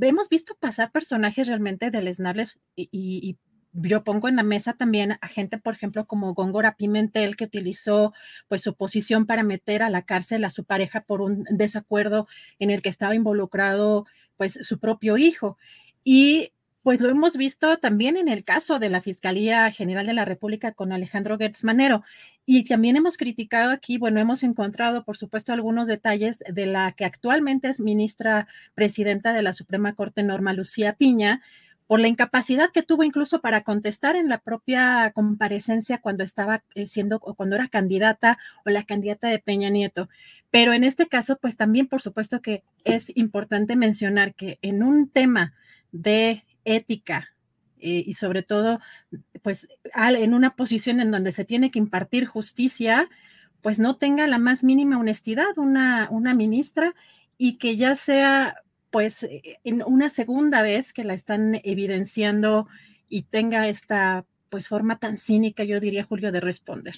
hemos 0.00 0.28
visto 0.28 0.54
pasar 0.54 0.92
personajes 0.92 1.46
realmente 1.46 1.90
deleznables 1.90 2.58
y, 2.76 2.88
y, 2.92 3.36
yo 3.72 4.02
pongo 4.02 4.28
en 4.28 4.34
la 4.34 4.42
mesa 4.42 4.72
también 4.72 5.16
a 5.20 5.28
gente, 5.28 5.56
por 5.56 5.74
ejemplo, 5.74 6.04
como 6.04 6.34
Góngora 6.34 6.74
Pimentel, 6.74 7.36
que 7.36 7.44
utilizó 7.44 8.12
pues 8.48 8.62
su 8.62 8.74
posición 8.74 9.26
para 9.26 9.44
meter 9.44 9.84
a 9.84 9.90
la 9.90 10.02
cárcel 10.02 10.44
a 10.44 10.50
su 10.50 10.64
pareja 10.64 11.02
por 11.02 11.20
un 11.20 11.44
desacuerdo 11.50 12.26
en 12.58 12.70
el 12.70 12.82
que 12.82 12.88
estaba 12.88 13.14
involucrado 13.14 14.06
pues 14.36 14.58
su 14.62 14.80
propio 14.80 15.18
hijo. 15.18 15.56
Y 16.02 16.52
pues 16.82 17.00
lo 17.00 17.10
hemos 17.10 17.36
visto 17.36 17.76
también 17.76 18.16
en 18.16 18.28
el 18.28 18.44
caso 18.44 18.78
de 18.78 18.88
la 18.88 19.00
Fiscalía 19.00 19.70
General 19.70 20.06
de 20.06 20.14
la 20.14 20.24
República 20.24 20.72
con 20.72 20.92
Alejandro 20.92 21.36
Gertz 21.36 21.62
Manero. 21.62 22.02
Y 22.46 22.64
también 22.64 22.96
hemos 22.96 23.16
criticado 23.16 23.70
aquí, 23.70 23.98
bueno, 23.98 24.18
hemos 24.18 24.42
encontrado, 24.42 25.04
por 25.04 25.16
supuesto, 25.16 25.52
algunos 25.52 25.86
detalles 25.88 26.38
de 26.48 26.66
la 26.66 26.92
que 26.92 27.04
actualmente 27.04 27.68
es 27.68 27.80
ministra 27.80 28.48
presidenta 28.74 29.32
de 29.32 29.42
la 29.42 29.52
Suprema 29.52 29.94
Corte, 29.94 30.22
Norma 30.22 30.54
Lucía 30.54 30.94
Piña, 30.94 31.42
por 31.86 32.00
la 32.00 32.08
incapacidad 32.08 32.70
que 32.70 32.82
tuvo 32.82 33.02
incluso 33.02 33.40
para 33.40 33.62
contestar 33.62 34.14
en 34.16 34.28
la 34.28 34.38
propia 34.38 35.10
comparecencia 35.12 35.98
cuando 35.98 36.22
estaba 36.22 36.62
eh, 36.76 36.86
siendo 36.86 37.16
o 37.16 37.34
cuando 37.34 37.56
era 37.56 37.68
candidata 37.68 38.38
o 38.64 38.70
la 38.70 38.84
candidata 38.84 39.28
de 39.28 39.40
Peña 39.40 39.70
Nieto. 39.70 40.08
Pero 40.50 40.72
en 40.72 40.84
este 40.84 41.08
caso, 41.08 41.36
pues 41.36 41.56
también, 41.56 41.88
por 41.88 42.00
supuesto, 42.00 42.40
que 42.40 42.62
es 42.84 43.12
importante 43.16 43.76
mencionar 43.76 44.34
que 44.34 44.58
en 44.62 44.84
un 44.84 45.08
tema 45.08 45.52
de 45.92 46.44
ética 46.64 47.30
eh, 47.78 48.04
y 48.06 48.14
sobre 48.14 48.42
todo, 48.42 48.80
pues 49.42 49.68
en 49.94 50.34
una 50.34 50.54
posición 50.56 51.00
en 51.00 51.10
donde 51.10 51.32
se 51.32 51.44
tiene 51.44 51.70
que 51.70 51.78
impartir 51.78 52.26
justicia, 52.26 53.08
pues 53.62 53.78
no 53.78 53.96
tenga 53.96 54.26
la 54.26 54.38
más 54.38 54.64
mínima 54.64 54.98
honestidad 54.98 55.56
una, 55.56 56.08
una 56.10 56.34
ministra 56.34 56.94
y 57.36 57.58
que 57.58 57.76
ya 57.76 57.96
sea 57.96 58.56
pues 58.90 59.22
eh, 59.22 59.58
en 59.64 59.82
una 59.84 60.08
segunda 60.08 60.62
vez 60.62 60.92
que 60.92 61.04
la 61.04 61.14
están 61.14 61.60
evidenciando 61.64 62.68
y 63.08 63.22
tenga 63.22 63.68
esta 63.68 64.26
pues 64.48 64.68
forma 64.68 64.98
tan 64.98 65.16
cínica, 65.16 65.64
yo 65.64 65.78
diría, 65.78 66.04
Julio, 66.04 66.32
de 66.32 66.40
responder. 66.40 66.96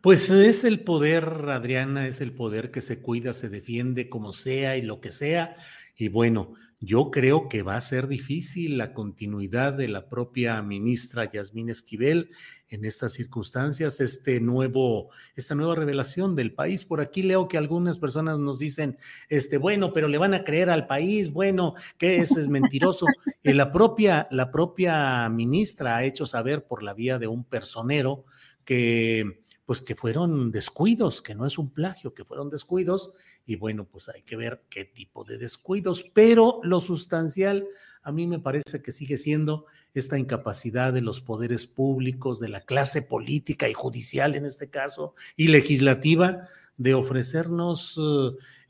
Pues 0.00 0.30
es 0.30 0.64
el 0.64 0.80
poder, 0.80 1.24
Adriana, 1.48 2.06
es 2.06 2.22
el 2.22 2.32
poder 2.32 2.70
que 2.70 2.80
se 2.80 3.02
cuida, 3.02 3.34
se 3.34 3.50
defiende 3.50 4.08
como 4.08 4.32
sea 4.32 4.78
y 4.78 4.82
lo 4.82 5.02
que 5.02 5.12
sea. 5.12 5.56
Y 5.94 6.08
bueno, 6.08 6.54
yo 6.82 7.10
creo 7.10 7.50
que 7.50 7.62
va 7.62 7.76
a 7.76 7.80
ser 7.82 8.08
difícil 8.08 8.78
la 8.78 8.94
continuidad 8.94 9.74
de 9.74 9.86
la 9.86 10.08
propia 10.08 10.62
ministra 10.62 11.30
Yasmín 11.30 11.68
Esquivel 11.68 12.30
en 12.68 12.86
estas 12.86 13.12
circunstancias, 13.12 14.00
este 14.00 14.40
nuevo, 14.40 15.10
esta 15.36 15.54
nueva 15.54 15.74
revelación 15.74 16.34
del 16.34 16.54
país. 16.54 16.86
Por 16.86 17.02
aquí 17.02 17.22
leo 17.22 17.48
que 17.48 17.58
algunas 17.58 17.98
personas 17.98 18.38
nos 18.38 18.58
dicen, 18.58 18.96
este, 19.28 19.58
bueno, 19.58 19.92
pero 19.92 20.08
le 20.08 20.16
van 20.16 20.32
a 20.32 20.42
creer 20.42 20.70
al 20.70 20.86
país, 20.86 21.30
bueno, 21.30 21.74
que 21.98 22.16
es, 22.16 22.34
es 22.36 22.48
mentiroso. 22.48 23.04
y 23.42 23.52
la 23.52 23.72
propia, 23.72 24.26
la 24.30 24.50
propia 24.50 25.28
ministra 25.28 25.98
ha 25.98 26.04
hecho 26.04 26.24
saber 26.24 26.64
por 26.64 26.82
la 26.82 26.94
vía 26.94 27.18
de 27.18 27.26
un 27.26 27.44
personero 27.44 28.24
que 28.64 29.44
pues 29.70 29.82
que 29.82 29.94
fueron 29.94 30.50
descuidos, 30.50 31.22
que 31.22 31.36
no 31.36 31.46
es 31.46 31.56
un 31.56 31.70
plagio, 31.70 32.12
que 32.12 32.24
fueron 32.24 32.50
descuidos, 32.50 33.12
y 33.46 33.54
bueno, 33.54 33.84
pues 33.84 34.08
hay 34.08 34.22
que 34.22 34.34
ver 34.34 34.64
qué 34.68 34.84
tipo 34.84 35.22
de 35.22 35.38
descuidos, 35.38 36.10
pero 36.12 36.58
lo 36.64 36.80
sustancial 36.80 37.68
a 38.02 38.10
mí 38.10 38.26
me 38.26 38.40
parece 38.40 38.82
que 38.82 38.90
sigue 38.90 39.16
siendo 39.16 39.66
esta 39.94 40.18
incapacidad 40.18 40.92
de 40.92 41.02
los 41.02 41.20
poderes 41.20 41.66
públicos, 41.66 42.40
de 42.40 42.48
la 42.48 42.62
clase 42.62 43.00
política 43.02 43.68
y 43.68 43.72
judicial 43.72 44.34
en 44.34 44.44
este 44.44 44.70
caso, 44.70 45.14
y 45.36 45.46
legislativa, 45.46 46.48
de 46.76 46.94
ofrecernos 46.94 47.96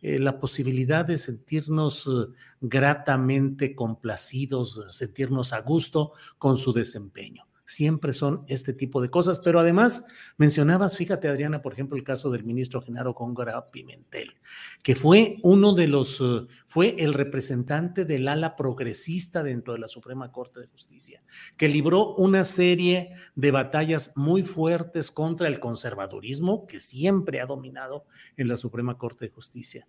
eh, 0.02 0.19
la 0.19 0.38
posibilidad 0.38 1.07
de 1.07 1.16
sentirnos 1.16 2.09
eh, 2.09 2.30
gratamente 2.61 3.75
complacidos, 3.75 4.87
sentirnos 4.95 5.54
a 5.54 5.62
gusto 5.62 6.12
con 6.37 6.59
su 6.59 6.75
desempeño 6.75 7.50
siempre 7.71 8.12
son 8.12 8.45
este 8.49 8.73
tipo 8.73 9.00
de 9.00 9.11
cosas. 9.11 9.39
Pero 9.39 9.61
además 9.61 10.07
mencionabas, 10.37 10.97
fíjate 10.97 11.29
Adriana, 11.29 11.62
por 11.62 11.73
ejemplo, 11.73 11.97
el 11.97 12.05
caso 12.05 12.31
del 12.31 12.45
ministro 12.45 12.83
Genaro 12.83 13.15
Góngora 13.15 13.71
Pimentel, 13.71 14.35
que 14.83 14.97
fue 14.97 15.37
uno 15.43 15.75
de 15.75 15.87
los, 15.87 16.21
eh, 16.21 16.47
fue 16.67 16.97
el 16.99 17.15
representante 17.15 18.05
del 18.05 18.27
ala 18.27 18.57
progresista 18.57 19.43
dentro 19.43 19.73
de 19.75 19.79
la 19.79 19.89
Suprema 19.89 20.33
Corte 20.33 20.61
de 20.61 20.67
Justicia, 20.67 21.23
que 21.57 21.69
libró 21.69 22.15
una 22.17 22.45
serie 22.45 23.15
de 23.37 23.50
batallas 23.53 24.12
muy 24.17 24.43
fuertes 24.43 25.12
contra 25.12 25.47
el 25.47 25.61
conservadurismo 25.61 26.67
que 26.67 26.81
siempre 26.81 27.41
ha 27.41 27.47
dominado 27.47 28.05
en 28.37 28.49
la 28.49 28.57
Suprema 28.57 28.99
Corte 28.99 29.27
de 29.27 29.31
Justicia. 29.31 29.87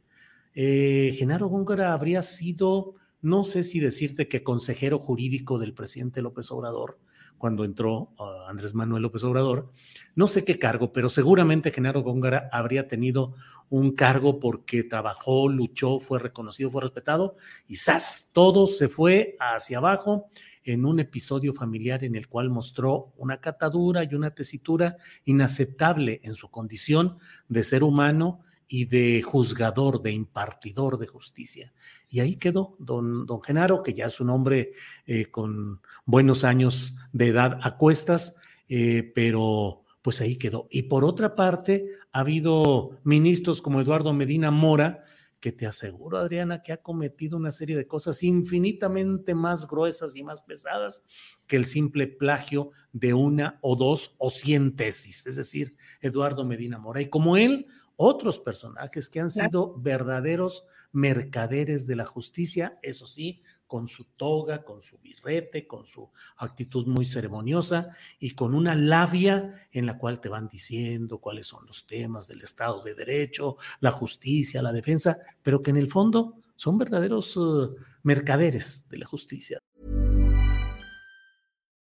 Eh, 0.53 1.15
Genaro 1.17 1.47
Góngora 1.47 1.93
habría 1.93 2.21
sido, 2.21 2.95
no 3.21 3.43
sé 3.43 3.63
si 3.63 3.79
decirte 3.79 4.27
que 4.27 4.43
consejero 4.43 4.99
jurídico 4.99 5.57
del 5.57 5.73
presidente 5.73 6.21
López 6.21 6.51
Obrador, 6.51 6.99
cuando 7.41 7.65
entró 7.65 8.13
uh, 8.19 8.47
Andrés 8.47 8.75
Manuel 8.75 9.01
López 9.01 9.23
Obrador. 9.23 9.73
No 10.15 10.27
sé 10.27 10.45
qué 10.45 10.59
cargo, 10.59 10.93
pero 10.93 11.09
seguramente 11.09 11.71
Genaro 11.71 12.03
Góngara 12.03 12.47
habría 12.53 12.87
tenido 12.87 13.33
un 13.69 13.93
cargo 13.93 14.39
porque 14.39 14.83
trabajó, 14.83 15.49
luchó, 15.49 15.99
fue 15.99 16.19
reconocido, 16.19 16.69
fue 16.69 16.83
respetado 16.83 17.35
y 17.67 17.77
¡zas! 17.77 18.29
Todo 18.31 18.67
se 18.67 18.87
fue 18.87 19.35
hacia 19.39 19.79
abajo 19.79 20.27
en 20.63 20.85
un 20.85 20.99
episodio 20.99 21.51
familiar 21.51 22.03
en 22.03 22.15
el 22.15 22.27
cual 22.27 22.51
mostró 22.51 23.11
una 23.17 23.41
catadura 23.41 24.03
y 24.03 24.13
una 24.13 24.35
tesitura 24.35 24.97
inaceptable 25.25 26.21
en 26.23 26.35
su 26.35 26.51
condición 26.51 27.17
de 27.49 27.63
ser 27.63 27.83
humano 27.83 28.41
y 28.73 28.85
de 28.85 29.21
juzgador, 29.21 30.01
de 30.01 30.13
impartidor 30.13 30.97
de 30.97 31.05
justicia. 31.05 31.73
Y 32.09 32.21
ahí 32.21 32.37
quedó 32.37 32.77
don, 32.79 33.25
don 33.25 33.43
Genaro, 33.43 33.83
que 33.83 33.93
ya 33.93 34.05
es 34.05 34.21
un 34.21 34.29
hombre 34.29 34.71
eh, 35.05 35.25
con 35.25 35.81
buenos 36.05 36.45
años 36.45 36.95
de 37.11 37.27
edad 37.27 37.59
a 37.63 37.75
cuestas, 37.75 38.37
eh, 38.69 39.11
pero 39.13 39.83
pues 40.01 40.21
ahí 40.21 40.37
quedó. 40.37 40.69
Y 40.71 40.83
por 40.83 41.03
otra 41.03 41.35
parte, 41.35 41.85
ha 42.13 42.21
habido 42.21 42.97
ministros 43.03 43.61
como 43.61 43.81
Eduardo 43.81 44.13
Medina 44.13 44.51
Mora, 44.51 45.03
que 45.41 45.51
te 45.51 45.67
aseguro, 45.67 46.17
Adriana, 46.17 46.61
que 46.61 46.71
ha 46.71 46.77
cometido 46.77 47.35
una 47.35 47.51
serie 47.51 47.75
de 47.75 47.87
cosas 47.87 48.23
infinitamente 48.23 49.35
más 49.35 49.67
gruesas 49.67 50.15
y 50.15 50.23
más 50.23 50.41
pesadas 50.43 51.03
que 51.47 51.57
el 51.57 51.65
simple 51.65 52.07
plagio 52.07 52.69
de 52.93 53.13
una 53.13 53.59
o 53.61 53.75
dos 53.75 54.15
o 54.17 54.29
cien 54.29 54.77
tesis. 54.77 55.27
Es 55.27 55.35
decir, 55.35 55.75
Eduardo 55.99 56.45
Medina 56.45 56.77
Mora. 56.77 57.01
Y 57.01 57.09
como 57.09 57.35
él, 57.35 57.65
otros 58.03 58.39
personajes 58.39 59.09
que 59.09 59.19
han 59.19 59.29
sido 59.29 59.75
verdaderos 59.77 60.65
mercaderes 60.91 61.85
de 61.85 61.95
la 61.95 62.05
justicia, 62.05 62.79
eso 62.81 63.05
sí, 63.05 63.43
con 63.67 63.87
su 63.87 64.05
toga, 64.05 64.63
con 64.63 64.81
su 64.81 64.97
birrete, 64.97 65.67
con 65.67 65.85
su 65.85 66.09
actitud 66.37 66.87
muy 66.87 67.05
ceremoniosa 67.05 67.95
y 68.19 68.31
con 68.31 68.55
una 68.55 68.73
labia 68.73 69.53
en 69.71 69.85
la 69.85 69.99
cual 69.99 70.19
te 70.19 70.29
van 70.29 70.47
diciendo 70.47 71.19
cuáles 71.19 71.45
son 71.45 71.67
los 71.67 71.85
temas 71.85 72.27
del 72.27 72.41
Estado 72.41 72.81
de 72.81 72.95
Derecho, 72.95 73.57
la 73.81 73.91
justicia, 73.91 74.63
la 74.63 74.73
defensa, 74.73 75.19
pero 75.43 75.61
que 75.61 75.69
en 75.69 75.77
el 75.77 75.87
fondo 75.87 76.37
son 76.55 76.79
verdaderos 76.79 77.37
uh, 77.37 77.75
mercaderes 78.01 78.89
de 78.89 78.97
la 78.97 79.05
justicia. 79.05 79.59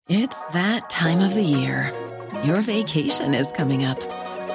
It's 0.09 0.45
that 0.51 0.89
time 0.89 1.23
of 1.23 1.33
the 1.33 1.43
year. 1.43 1.93
Your 2.43 2.61
vacation 2.61 3.33
is 3.33 3.53
coming 3.53 3.85
up. 3.85 4.30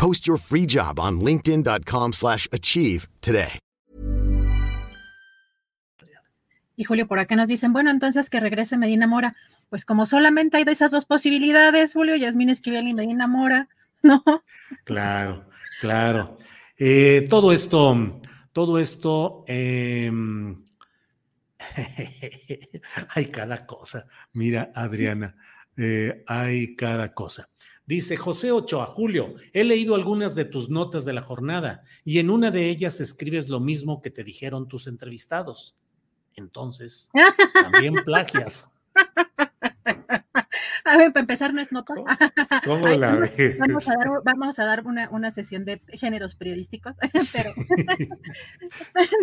Post 0.00 0.26
your 0.26 0.38
free 0.38 0.66
job 0.66 0.98
on 0.98 1.20
linkedin.com/achieve 1.20 2.12
slash 2.12 2.48
achieve 2.50 3.08
today. 3.20 3.60
Y 6.80 6.84
Julio, 6.84 7.06
por 7.06 7.18
acá 7.18 7.36
nos 7.36 7.46
dicen, 7.46 7.74
bueno, 7.74 7.90
entonces 7.90 8.30
que 8.30 8.40
regrese 8.40 8.78
Medina 8.78 9.06
Mora. 9.06 9.36
Pues 9.68 9.84
como 9.84 10.06
solamente 10.06 10.56
hay 10.56 10.64
de 10.64 10.72
esas 10.72 10.90
dos 10.90 11.04
posibilidades, 11.04 11.92
Julio, 11.92 12.16
Yasmín 12.16 12.48
Esquivel 12.48 12.88
y 12.88 12.94
Medina 12.94 13.26
Mora, 13.26 13.68
¿no? 14.02 14.24
Claro, 14.84 15.46
claro. 15.82 16.38
Eh, 16.78 17.26
todo 17.28 17.52
esto, 17.52 18.22
todo 18.52 18.78
esto, 18.78 19.44
em, 19.46 20.64
hay 23.14 23.26
cada 23.26 23.66
cosa. 23.66 24.06
Mira, 24.32 24.72
Adriana, 24.74 25.36
eh, 25.76 26.24
hay 26.26 26.74
cada 26.76 27.12
cosa. 27.12 27.50
Dice 27.90 28.16
José 28.16 28.52
Ochoa, 28.52 28.86
Julio, 28.86 29.34
he 29.52 29.64
leído 29.64 29.96
algunas 29.96 30.36
de 30.36 30.44
tus 30.44 30.70
notas 30.70 31.04
de 31.04 31.12
la 31.12 31.22
jornada 31.22 31.82
y 32.04 32.20
en 32.20 32.30
una 32.30 32.52
de 32.52 32.70
ellas 32.70 33.00
escribes 33.00 33.48
lo 33.48 33.58
mismo 33.58 34.00
que 34.00 34.12
te 34.12 34.22
dijeron 34.22 34.68
tus 34.68 34.86
entrevistados. 34.86 35.74
Entonces, 36.36 37.10
también 37.52 37.94
plagias. 38.04 38.70
A 40.90 40.96
ver, 40.96 41.12
para 41.12 41.20
empezar, 41.20 41.54
no 41.54 41.60
es 41.60 41.70
nota. 41.70 41.94
¿Cómo, 41.94 42.06
cómo 42.64 42.88
la 42.88 43.14
ves? 43.14 43.58
Vamos 43.58 43.88
a 43.88 43.94
dar, 43.94 44.08
vamos 44.24 44.58
a 44.58 44.64
dar 44.64 44.84
una, 44.84 45.08
una, 45.10 45.30
sesión 45.30 45.64
de 45.64 45.80
géneros 45.92 46.34
periodísticos. 46.34 46.94
Pero... 47.32 47.50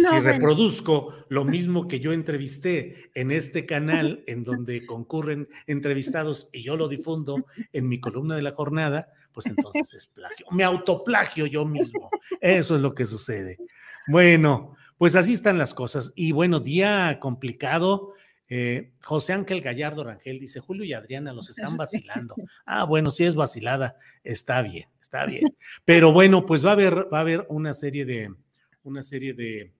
no, 0.01 0.09
si 0.09 0.15
bueno. 0.15 0.21
reproduzco 0.21 1.13
lo 1.27 1.43
mismo 1.43 1.89
que 1.89 1.99
yo 1.99 2.13
entrevisté 2.13 3.11
en 3.15 3.31
este 3.31 3.65
canal, 3.65 4.23
en 4.27 4.45
donde 4.45 4.85
concurren 4.85 5.49
entrevistados 5.65 6.49
y 6.53 6.63
yo 6.63 6.77
lo 6.77 6.87
difundo 6.87 7.45
en 7.73 7.89
mi 7.89 7.99
columna 7.99 8.37
de 8.37 8.43
la 8.43 8.53
jornada, 8.53 9.09
pues 9.33 9.47
entonces 9.47 9.93
es 9.93 10.07
plagio. 10.07 10.45
Me 10.51 10.63
autoplagio 10.63 11.47
yo 11.47 11.65
mismo. 11.65 12.09
Eso 12.39 12.77
es 12.77 12.81
lo 12.81 12.95
que 12.95 13.05
sucede. 13.05 13.57
Bueno, 14.07 14.77
pues 14.97 15.17
así 15.17 15.33
están 15.33 15.57
las 15.57 15.73
cosas. 15.73 16.13
Y 16.15 16.31
bueno, 16.31 16.61
día 16.61 17.19
complicado. 17.19 18.13
Eh, 18.49 18.93
José 19.03 19.33
Ángel 19.33 19.61
Gallardo 19.61 20.03
Rangel 20.03 20.39
dice, 20.39 20.59
Julio 20.59 20.83
y 20.85 20.93
Adriana 20.93 21.33
los 21.33 21.49
están 21.49 21.75
vacilando. 21.77 22.35
Ah, 22.65 22.85
bueno, 22.85 23.11
si 23.11 23.23
es 23.25 23.35
vacilada, 23.35 23.97
está 24.23 24.61
bien, 24.61 24.89
está 25.01 25.25
bien. 25.25 25.55
Pero 25.85 26.11
bueno, 26.13 26.45
pues 26.45 26.65
va 26.65 26.69
a 26.69 26.73
haber, 26.73 27.11
va 27.13 27.19
a 27.19 27.21
haber 27.21 27.45
una 27.49 27.73
serie 27.73 28.05
de, 28.05 28.33
una 28.83 29.03
serie 29.03 29.33
de, 29.33 29.73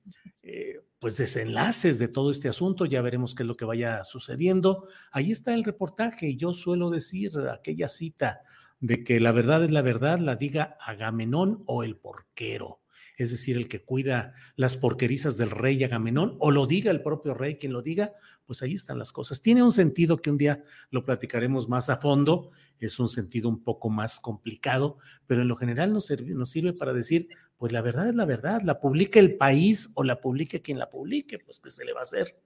eh, 0.44 0.80
pues 1.00 1.18
desenlaces 1.18 2.00
de 2.00 2.08
todo 2.08 2.32
este 2.32 2.50
asunto. 2.50 2.86
Ya 2.86 3.02
veremos 3.02 3.36
qué 3.36 3.44
es 3.44 3.48
lo 3.48 3.58
que 3.58 3.66
vaya 3.66 4.04
sucediendo. 4.04 4.88
Ahí 5.12 5.32
está 5.32 5.54
el 5.54 5.64
reportaje 5.64 6.28
y 6.28 6.38
yo 6.38 6.54
suelo 6.54 6.90
decir 6.90 7.32
aquella 7.52 7.88
cita 7.88 8.42
de 8.80 9.04
que 9.04 9.20
la 9.20 9.32
verdad 9.32 9.64
es 9.64 9.72
la 9.72 9.82
verdad, 9.82 10.20
la 10.20 10.36
diga 10.36 10.78
Agamenón 10.80 11.64
o 11.66 11.84
el 11.84 11.96
porquero 11.96 12.82
es 13.18 13.32
decir, 13.32 13.58
el 13.58 13.68
que 13.68 13.84
cuida 13.84 14.34
las 14.56 14.78
porquerizas 14.78 15.38
del 15.38 15.50
rey 15.50 15.84
Agamenón, 15.84 16.38
o 16.40 16.52
lo 16.52 16.68
diga 16.68 16.92
el 16.92 17.02
propio 17.02 17.34
rey, 17.34 17.58
quien 17.58 17.74
lo 17.74 17.82
diga, 17.82 18.14
pues 18.46 18.62
ahí 18.62 18.76
están 18.76 19.00
las 19.00 19.12
cosas. 19.12 19.42
Tiene 19.42 19.64
un 19.64 19.72
sentido 19.72 20.22
que 20.22 20.30
un 20.30 20.38
día 20.38 20.64
lo 20.92 21.04
platicaremos 21.04 21.68
más 21.68 21.90
a 21.90 21.98
fondo, 21.98 22.52
es 22.80 23.00
un 23.00 23.10
sentido 23.10 23.50
un 23.50 23.64
poco 23.64 23.90
más 23.90 24.20
complicado, 24.20 24.98
pero 25.26 25.42
en 25.42 25.48
lo 25.48 25.56
general 25.56 25.92
nos 25.92 26.06
sirve, 26.06 26.34
nos 26.34 26.52
sirve 26.52 26.74
para 26.74 26.94
decir, 26.94 27.28
pues 27.58 27.72
la 27.72 27.82
verdad 27.82 28.10
es 28.10 28.16
la 28.16 28.26
verdad, 28.26 28.62
la 28.64 28.80
publique 28.80 29.20
el 29.20 29.36
país 29.36 29.90
o 29.96 30.04
la 30.04 30.22
publique 30.22 30.62
quien 30.62 30.78
la 30.78 30.90
publique, 30.90 31.40
pues 31.40 31.60
qué 31.60 31.72
se 31.72 31.86
le 31.86 31.94
va 31.94 32.02
a 32.02 32.04
hacer. 32.04 32.40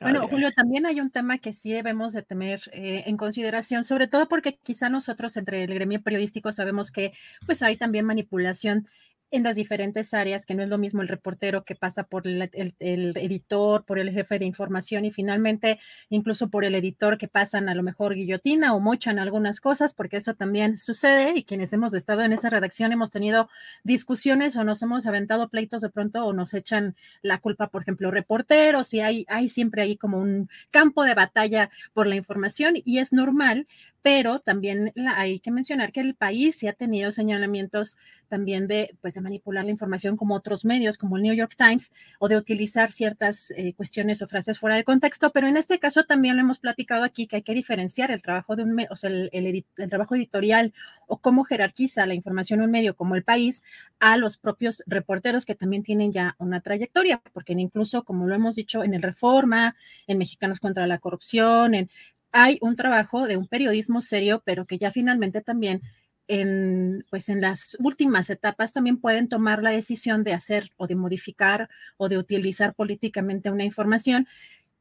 Bueno, 0.00 0.26
Julio, 0.28 0.50
también 0.52 0.86
hay 0.86 0.98
un 0.98 1.10
tema 1.10 1.36
que 1.36 1.52
sí 1.52 1.72
debemos 1.72 2.14
de 2.14 2.22
tener 2.22 2.62
eh, 2.72 3.04
en 3.06 3.18
consideración, 3.18 3.84
sobre 3.84 4.08
todo 4.08 4.28
porque 4.28 4.56
quizá 4.56 4.88
nosotros 4.88 5.36
entre 5.36 5.62
el 5.62 5.74
gremio 5.74 6.02
periodístico 6.02 6.52
sabemos 6.52 6.90
que 6.90 7.12
pues 7.44 7.62
hay 7.62 7.76
también 7.76 8.06
manipulación 8.06 8.88
en 9.30 9.42
las 9.42 9.56
diferentes 9.56 10.12
áreas, 10.14 10.46
que 10.46 10.54
no 10.54 10.62
es 10.62 10.68
lo 10.68 10.78
mismo 10.78 11.02
el 11.02 11.08
reportero 11.08 11.64
que 11.64 11.74
pasa 11.74 12.04
por 12.04 12.26
el, 12.26 12.50
editor, 12.80 13.84
por 13.84 13.98
el 13.98 14.10
jefe 14.10 14.38
de 14.38 14.44
información 14.44 15.04
y 15.04 15.10
finalmente 15.10 15.78
incluso 16.08 16.48
por 16.48 16.64
el 16.64 16.74
editor 16.74 17.18
que 17.18 17.28
pasan 17.28 17.68
a 17.68 17.74
lo 17.74 17.82
mejor 17.82 18.14
guillotina 18.14 18.74
o 18.74 18.80
mochan 18.80 19.18
algunas 19.18 19.60
cosas, 19.60 19.94
porque 19.94 20.16
eso 20.18 20.34
también 20.34 20.78
sucede 20.78 21.34
y 21.36 21.44
quienes 21.44 21.72
hemos 21.72 21.94
estado 21.94 22.22
en 22.22 22.32
esa 22.32 22.50
redacción 22.50 22.92
hemos 22.92 23.10
tenido 23.10 23.48
discusiones 23.84 24.56
o 24.56 24.64
nos 24.64 24.82
hemos 24.82 25.06
aventado 25.06 25.48
pleitos 25.48 25.82
de 25.82 25.90
pronto 25.90 26.24
o 26.24 26.32
nos 26.32 26.54
echan 26.54 26.96
la 27.22 27.38
culpa, 27.38 27.68
por 27.68 27.82
ejemplo, 27.82 28.10
reporteros 28.10 28.92
y 28.94 29.00
hay, 29.00 29.26
hay 29.28 29.48
siempre 29.48 29.82
ahí 29.82 29.96
como 29.96 30.18
un 30.18 30.48
campo 30.70 31.04
de 31.04 31.14
batalla 31.14 31.70
por 31.92 32.06
la 32.06 32.16
información 32.16 32.74
y 32.84 32.98
es 32.98 33.12
normal, 33.12 33.66
pero 34.02 34.40
también 34.40 34.92
hay 35.16 35.40
que 35.40 35.50
mencionar 35.50 35.92
que 35.92 36.00
el 36.00 36.14
país 36.14 36.56
sí 36.58 36.66
ha 36.66 36.72
tenido 36.72 37.12
señalamientos 37.12 37.96
también 38.28 38.68
de, 38.68 38.96
pues, 39.00 39.14
de 39.14 39.20
manipular 39.20 39.64
la 39.64 39.70
información 39.70 40.16
como 40.16 40.34
otros 40.34 40.64
medios, 40.64 40.96
como 40.96 41.16
el 41.16 41.22
New 41.24 41.34
York 41.34 41.54
Times, 41.56 41.92
o 42.18 42.28
de 42.28 42.36
utilizar 42.36 42.90
ciertas 42.90 43.50
eh, 43.50 43.74
cuestiones 43.74 44.22
o 44.22 44.26
frases 44.26 44.58
fuera 44.58 44.76
de 44.76 44.84
contexto, 44.84 45.32
pero 45.32 45.48
en 45.48 45.56
este 45.56 45.78
caso 45.78 46.04
también 46.04 46.36
lo 46.36 46.42
hemos 46.42 46.58
platicado 46.58 47.02
aquí 47.04 47.26
que 47.26 47.36
hay 47.36 47.42
que 47.42 47.54
diferenciar 47.54 48.10
el 48.10 48.22
trabajo 48.22 48.56
de 48.56 48.62
un 48.62 48.80
o 48.88 48.96
sea, 48.96 49.10
el, 49.10 49.30
el 49.32 49.90
trabajo 49.90 50.14
editorial 50.14 50.72
o 51.06 51.18
cómo 51.18 51.44
jerarquiza 51.44 52.06
la 52.06 52.14
información 52.14 52.60
un 52.60 52.70
medio 52.70 52.94
como 52.94 53.16
el 53.16 53.24
país 53.24 53.62
a 53.98 54.16
los 54.16 54.36
propios 54.36 54.82
reporteros 54.86 55.44
que 55.44 55.54
también 55.54 55.82
tienen 55.82 56.12
ya 56.12 56.36
una 56.38 56.60
trayectoria, 56.60 57.20
porque 57.32 57.52
incluso, 57.52 58.04
como 58.04 58.26
lo 58.26 58.34
hemos 58.34 58.54
dicho, 58.54 58.84
en 58.84 58.94
el 58.94 59.02
Reforma, 59.02 59.76
en 60.06 60.18
Mexicanos 60.18 60.60
contra 60.60 60.86
la 60.86 60.98
Corrupción, 60.98 61.74
en 61.74 61.90
hay 62.32 62.58
un 62.60 62.76
trabajo 62.76 63.26
de 63.26 63.36
un 63.36 63.48
periodismo 63.48 64.00
serio, 64.00 64.42
pero 64.44 64.66
que 64.66 64.78
ya 64.78 64.90
finalmente 64.90 65.40
también 65.40 65.80
en, 66.28 67.04
pues 67.10 67.28
en 67.28 67.40
las 67.40 67.76
últimas 67.80 68.30
etapas 68.30 68.72
también 68.72 68.98
pueden 68.98 69.28
tomar 69.28 69.62
la 69.62 69.70
decisión 69.70 70.22
de 70.22 70.32
hacer 70.32 70.70
o 70.76 70.86
de 70.86 70.94
modificar 70.94 71.68
o 71.96 72.08
de 72.08 72.18
utilizar 72.18 72.74
políticamente 72.74 73.50
una 73.50 73.64
información. 73.64 74.28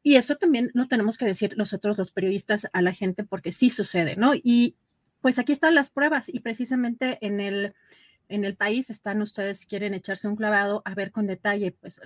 Y 0.04 0.16
eso 0.16 0.36
también 0.36 0.70
no 0.76 0.88
tenemos 0.88 1.18
que 1.18 1.26
decir 1.26 1.58
nosotros 1.58 1.98
los 1.98 2.12
periodistas 2.12 2.68
a 2.72 2.82
la 2.82 2.94
gente 2.94 3.24
porque 3.24 3.52
sí 3.52 3.70
sucede, 3.70 4.16
¿no? 4.16 4.34
Y 4.36 4.76
pues 5.22 5.40
aquí 5.40 5.52
están 5.52 5.74
las 5.74 5.90
pruebas 5.90 6.30
y 6.30 6.40
precisamente 6.40 7.18
en 7.22 7.40
el, 7.40 7.74
en 8.30 8.46
el 8.46 8.56
país 8.56 8.92
están 8.92 9.22
ustedes, 9.22 9.66
quieren 9.66 9.96
echarse 9.96 10.28
un 10.28 10.36
clavado 10.36 10.84
a 10.86 10.94
ver 10.94 11.12
con 11.12 11.26
detalle 11.26 11.72
pues 11.72 12.00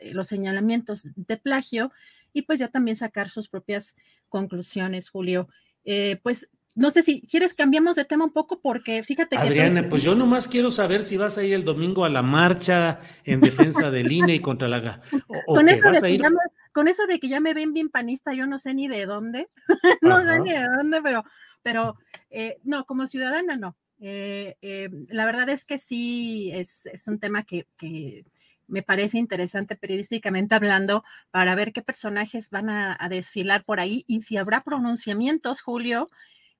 eh, 0.00 0.12
los 0.12 0.26
señalamientos 0.26 1.08
de 1.14 1.36
plagio 1.36 1.92
y 2.38 2.42
pues 2.42 2.60
ya 2.60 2.68
también 2.68 2.96
sacar 2.96 3.30
sus 3.30 3.48
propias 3.48 3.96
conclusiones, 4.28 5.10
Julio. 5.10 5.48
Eh, 5.84 6.20
pues 6.22 6.48
no 6.74 6.92
sé 6.92 7.02
si 7.02 7.22
quieres 7.22 7.54
cambiamos 7.54 7.96
de 7.96 8.04
tema 8.04 8.24
un 8.24 8.32
poco 8.32 8.60
porque 8.60 9.02
fíjate 9.02 9.34
que... 9.34 9.42
Adriana, 9.42 9.88
pues 9.88 10.04
yo 10.04 10.14
nomás 10.14 10.46
quiero 10.46 10.70
saber 10.70 11.02
si 11.02 11.16
vas 11.16 11.36
a 11.36 11.42
ir 11.42 11.52
el 11.54 11.64
domingo 11.64 12.04
a 12.04 12.08
la 12.08 12.22
marcha 12.22 13.00
en 13.24 13.40
defensa 13.40 13.90
del 13.90 14.12
INE 14.12 14.36
y 14.36 14.40
contra 14.40 14.68
la... 14.68 15.00
con, 15.46 15.68
eso 15.68 15.90
de 15.90 16.00
que 16.00 16.18
ya 16.18 16.30
me, 16.30 16.36
con 16.72 16.86
eso 16.86 17.06
de 17.06 17.18
que 17.18 17.28
ya 17.28 17.40
me 17.40 17.54
ven 17.54 17.72
bien 17.72 17.88
panista, 17.88 18.32
yo 18.32 18.46
no 18.46 18.60
sé 18.60 18.74
ni 18.74 18.86
de 18.86 19.06
dónde, 19.06 19.48
no 20.02 20.22
sé 20.22 20.40
ni 20.40 20.52
de 20.52 20.68
dónde, 20.76 21.02
pero, 21.02 21.24
pero 21.62 21.96
eh, 22.30 22.58
no, 22.62 22.84
como 22.84 23.08
ciudadana 23.08 23.56
no. 23.56 23.76
Eh, 24.00 24.88
la 25.08 25.26
verdad 25.26 25.48
es 25.48 25.64
que 25.64 25.78
sí, 25.78 26.52
es, 26.54 26.86
es 26.86 27.08
un 27.08 27.18
tema 27.18 27.42
que, 27.42 27.66
que 27.76 28.24
me 28.68 28.82
parece 28.82 29.18
interesante 29.18 29.76
periodísticamente 29.76 30.54
hablando 30.54 31.02
para 31.30 31.54
ver 31.54 31.72
qué 31.72 31.82
personajes 31.82 32.50
van 32.50 32.68
a, 32.70 33.08
desfilar 33.08 33.64
por 33.64 33.80
ahí 33.80 34.04
y 34.06 34.20
si 34.20 34.36
habrá 34.36 34.62
pronunciamientos, 34.62 35.60
Julio, 35.60 36.08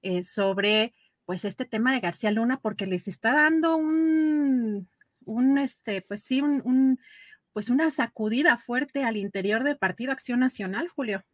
eh, 0.02 0.22
sobre 0.22 0.94
pues 1.26 1.44
este 1.44 1.66
tema 1.66 1.92
de 1.92 2.00
García 2.00 2.30
Luna, 2.30 2.58
porque 2.60 2.86
les 2.86 3.06
está 3.06 3.34
dando 3.34 3.76
un, 3.76 4.88
un 5.26 5.58
este, 5.58 6.00
pues 6.00 6.22
sí, 6.22 6.40
un, 6.40 6.98
pues 7.52 7.68
una 7.68 7.90
sacudida 7.90 8.56
fuerte 8.56 9.04
al 9.04 9.16
interior 9.16 9.62
del 9.62 9.76
Partido 9.76 10.12
Acción 10.12 10.40
Nacional, 10.40 10.88
Julio. 10.88 11.24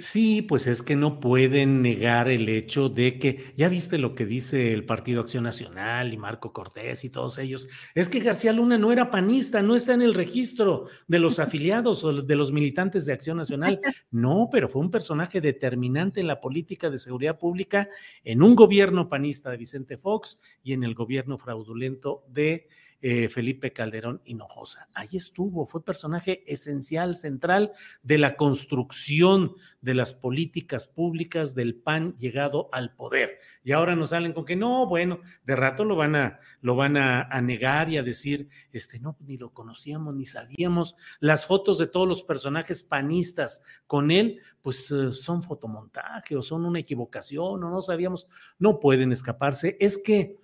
Sí, 0.00 0.40
pues 0.40 0.66
es 0.66 0.82
que 0.82 0.96
no 0.96 1.20
pueden 1.20 1.82
negar 1.82 2.30
el 2.30 2.48
hecho 2.48 2.88
de 2.88 3.18
que, 3.18 3.52
ya 3.54 3.68
viste 3.68 3.98
lo 3.98 4.14
que 4.14 4.24
dice 4.24 4.72
el 4.72 4.86
Partido 4.86 5.20
Acción 5.20 5.44
Nacional 5.44 6.14
y 6.14 6.16
Marco 6.16 6.54
Cortés 6.54 7.04
y 7.04 7.10
todos 7.10 7.36
ellos, 7.36 7.68
es 7.94 8.08
que 8.08 8.20
García 8.20 8.54
Luna 8.54 8.78
no 8.78 8.92
era 8.92 9.10
panista, 9.10 9.62
no 9.62 9.76
está 9.76 9.92
en 9.92 10.00
el 10.00 10.14
registro 10.14 10.86
de 11.06 11.18
los 11.18 11.38
afiliados 11.38 12.02
o 12.02 12.14
de 12.14 12.34
los 12.34 12.50
militantes 12.50 13.04
de 13.04 13.12
Acción 13.12 13.36
Nacional. 13.36 13.78
No, 14.12 14.48
pero 14.50 14.68
fue 14.68 14.82
un 14.82 14.90
personaje 14.90 15.40
determinante 15.40 16.20
en 16.20 16.26
la 16.26 16.40
política 16.40 16.90
de 16.90 16.98
seguridad 16.98 17.38
pública 17.38 17.88
en 18.24 18.42
un 18.42 18.56
gobierno 18.56 19.08
panista 19.08 19.50
de 19.50 19.56
Vicente 19.56 19.98
Fox 19.98 20.40
y 20.62 20.72
en 20.72 20.82
el 20.82 20.94
gobierno 20.94 21.38
fraudulento 21.38 22.24
de 22.28 22.66
eh, 23.02 23.28
Felipe 23.28 23.72
Calderón 23.72 24.20
Hinojosa. 24.24 24.86
Ahí 24.94 25.08
estuvo, 25.12 25.64
fue 25.64 25.84
personaje 25.84 26.44
esencial, 26.46 27.14
central 27.14 27.72
de 28.02 28.18
la 28.18 28.36
construcción 28.36 29.54
de 29.80 29.94
las 29.94 30.12
políticas 30.12 30.86
públicas 30.86 31.54
del 31.54 31.76
PAN 31.76 32.14
llegado 32.16 32.68
al 32.72 32.94
poder. 32.94 33.38
Y 33.64 33.72
ahora 33.72 33.96
nos 33.96 34.10
salen 34.10 34.32
con 34.32 34.44
que 34.44 34.56
no, 34.56 34.86
bueno, 34.86 35.20
de 35.44 35.56
rato 35.56 35.84
lo 35.84 35.96
van 35.96 36.14
a, 36.16 36.40
lo 36.60 36.76
van 36.76 36.96
a, 36.96 37.28
negar 37.40 37.88
y 37.88 37.96
a 37.96 38.02
decir, 38.02 38.48
este, 38.72 39.00
no, 39.00 39.16
ni 39.20 39.38
lo 39.38 39.52
conocíamos, 39.54 40.14
ni 40.14 40.26
sabíamos. 40.26 40.96
Las 41.20 41.46
fotos 41.46 41.78
de 41.78 41.86
todos 41.86 42.06
los 42.06 42.22
personajes 42.22 42.82
panistas 42.82 43.62
con 43.86 44.10
él, 44.10 44.40
pues 44.60 44.90
eh, 44.90 45.12
son 45.12 45.42
fotomontaje 45.42 46.36
o 46.36 46.42
son 46.42 46.66
una 46.66 46.80
equivocación 46.80 47.64
o 47.64 47.70
no 47.70 47.80
sabíamos, 47.80 48.26
no 48.58 48.78
pueden 48.78 49.12
escaparse. 49.12 49.76
Es 49.80 49.96
que, 49.96 50.36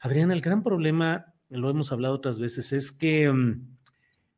Adriana, 0.00 0.34
el 0.34 0.40
gran 0.40 0.64
problema 0.64 1.31
lo 1.58 1.70
hemos 1.70 1.92
hablado 1.92 2.14
otras 2.14 2.38
veces, 2.38 2.72
es 2.72 2.92
que 2.92 3.30
mm, 3.30 3.76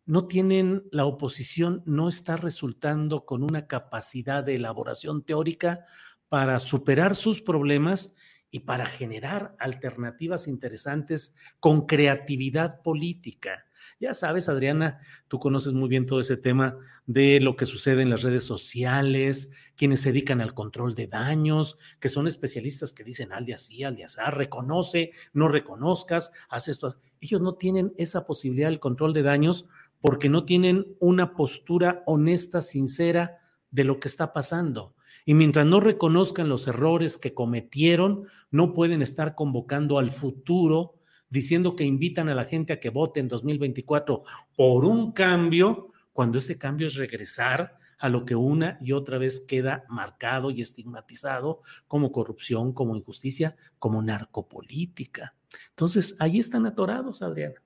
no 0.06 0.26
tienen, 0.26 0.84
la 0.90 1.06
oposición 1.06 1.82
no 1.86 2.08
está 2.08 2.36
resultando 2.36 3.24
con 3.24 3.42
una 3.42 3.66
capacidad 3.66 4.44
de 4.44 4.56
elaboración 4.56 5.24
teórica 5.24 5.84
para 6.28 6.58
superar 6.58 7.14
sus 7.14 7.40
problemas 7.40 8.14
y 8.50 8.60
para 8.60 8.86
generar 8.86 9.56
alternativas 9.58 10.46
interesantes 10.46 11.36
con 11.60 11.86
creatividad 11.86 12.82
política. 12.82 13.64
Ya 14.00 14.12
sabes, 14.12 14.48
Adriana, 14.48 14.98
tú 15.28 15.38
conoces 15.38 15.72
muy 15.72 15.88
bien 15.88 16.06
todo 16.06 16.20
ese 16.20 16.36
tema 16.36 16.76
de 17.06 17.40
lo 17.40 17.56
que 17.56 17.66
sucede 17.66 18.02
en 18.02 18.10
las 18.10 18.22
redes 18.22 18.44
sociales, 18.44 19.52
quienes 19.76 20.00
se 20.00 20.12
dedican 20.12 20.40
al 20.40 20.54
control 20.54 20.94
de 20.94 21.06
daños, 21.06 21.78
que 22.00 22.08
son 22.08 22.26
especialistas 22.26 22.92
que 22.92 23.04
dicen 23.04 23.32
al 23.32 23.46
de 23.46 23.54
así, 23.54 23.84
al 23.84 23.96
de 23.96 24.04
así, 24.04 24.20
reconoce, 24.30 25.12
no 25.32 25.48
reconozcas, 25.48 26.32
haz 26.48 26.68
esto. 26.68 26.96
Ellos 27.20 27.40
no 27.40 27.54
tienen 27.54 27.94
esa 27.96 28.26
posibilidad 28.26 28.68
del 28.68 28.80
control 28.80 29.12
de 29.12 29.22
daños 29.22 29.66
porque 30.00 30.28
no 30.28 30.44
tienen 30.44 30.86
una 31.00 31.32
postura 31.32 32.02
honesta, 32.06 32.60
sincera 32.60 33.38
de 33.70 33.84
lo 33.84 34.00
que 34.00 34.08
está 34.08 34.32
pasando. 34.32 34.94
Y 35.24 35.34
mientras 35.34 35.64
no 35.64 35.80
reconozcan 35.80 36.48
los 36.48 36.66
errores 36.66 37.16
que 37.16 37.32
cometieron, 37.32 38.24
no 38.50 38.74
pueden 38.74 39.00
estar 39.00 39.34
convocando 39.34 39.98
al 39.98 40.10
futuro 40.10 40.96
diciendo 41.34 41.74
que 41.74 41.82
invitan 41.82 42.28
a 42.28 42.34
la 42.34 42.44
gente 42.44 42.72
a 42.72 42.78
que 42.78 42.90
vote 42.90 43.18
en 43.18 43.26
2024 43.26 44.22
por 44.56 44.84
un 44.84 45.10
cambio, 45.10 45.90
cuando 46.12 46.38
ese 46.38 46.58
cambio 46.58 46.86
es 46.86 46.94
regresar 46.94 47.76
a 47.98 48.08
lo 48.08 48.24
que 48.24 48.36
una 48.36 48.78
y 48.80 48.92
otra 48.92 49.18
vez 49.18 49.40
queda 49.40 49.84
marcado 49.88 50.52
y 50.52 50.62
estigmatizado 50.62 51.60
como 51.88 52.12
corrupción, 52.12 52.72
como 52.72 52.94
injusticia, 52.94 53.56
como 53.80 54.00
narcopolítica. 54.00 55.34
Entonces, 55.70 56.14
ahí 56.20 56.38
están 56.38 56.66
atorados, 56.66 57.20
Adriana. 57.20 57.60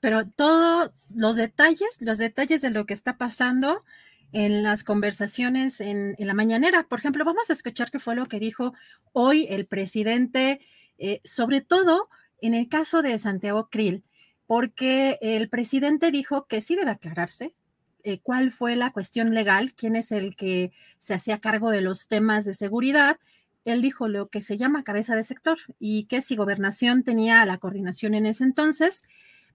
Pero 0.00 0.26
todos 0.26 0.90
los 1.08 1.36
detalles, 1.36 1.96
los 2.00 2.18
detalles 2.18 2.60
de 2.60 2.70
lo 2.70 2.84
que 2.84 2.92
está 2.92 3.16
pasando 3.16 3.84
en 4.32 4.62
las 4.62 4.84
conversaciones 4.84 5.80
en, 5.80 6.14
la 6.18 6.34
mañanera, 6.34 6.86
por 6.88 6.98
ejemplo, 6.98 7.24
vamos 7.24 7.48
a 7.48 7.54
escuchar 7.54 7.90
qué 7.90 8.00
fue 8.00 8.14
lo 8.14 8.26
que 8.26 8.38
dijo 8.38 8.74
hoy 9.14 9.46
el 9.48 9.64
presidente, 9.64 10.60
eh, 10.98 11.22
sobre 11.24 11.62
todo 11.62 12.10
en 12.40 12.54
el 12.54 12.68
caso 12.68 13.02
de 13.02 13.18
Santiago 13.18 13.68
Krill, 13.70 14.04
porque 14.46 15.18
el 15.20 15.48
presidente 15.48 16.10
dijo 16.10 16.46
que 16.46 16.60
sí 16.60 16.76
debe 16.76 16.92
aclararse 16.92 17.54
eh, 18.04 18.20
cuál 18.22 18.52
fue 18.52 18.76
la 18.76 18.92
cuestión 18.92 19.34
legal, 19.34 19.74
quién 19.74 19.96
es 19.96 20.12
el 20.12 20.36
que 20.36 20.70
se 20.98 21.14
hacía 21.14 21.40
cargo 21.40 21.70
de 21.70 21.80
los 21.80 22.06
temas 22.06 22.44
de 22.44 22.54
seguridad. 22.54 23.18
Él 23.64 23.82
dijo 23.82 24.06
lo 24.06 24.28
que 24.28 24.42
se 24.42 24.58
llama 24.58 24.84
cabeza 24.84 25.16
de 25.16 25.24
sector 25.24 25.58
y 25.80 26.04
que 26.04 26.20
si 26.20 26.36
gobernación 26.36 27.02
tenía 27.02 27.44
la 27.44 27.58
coordinación 27.58 28.14
en 28.14 28.26
ese 28.26 28.44
entonces, 28.44 29.02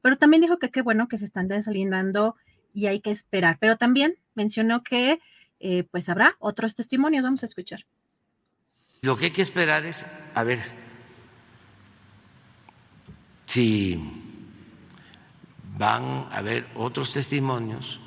pero 0.02 0.18
también 0.18 0.42
dijo 0.42 0.60
que 0.60 0.70
qué 0.70 0.82
bueno 0.82 1.08
que 1.08 1.18
se 1.18 1.24
están 1.24 1.48
deslindando 1.48 2.36
y 2.74 2.88
hay 2.88 3.00
que 3.00 3.12
esperar. 3.12 3.58
Pero 3.58 3.78
también 3.78 4.16
mencionó 4.36 4.84
que 4.84 5.20
eh, 5.62 5.86
pues 5.90 6.10
habrá 6.10 6.36
otros 6.40 6.76
testimonios, 6.76 7.24
vamos 7.24 7.44
a 7.44 7.46
escuchar. 7.46 7.86
Lo 9.02 9.16
que 9.16 9.26
hay 9.26 9.32
que 9.32 9.44
esperar 9.44 9.86
es, 9.86 10.06
a 10.36 10.44
ver, 10.44 10.60
si 13.52 14.00
van 15.78 16.30
a 16.32 16.38
haber 16.38 16.70
otros 16.74 17.12
testimonios 17.12 18.00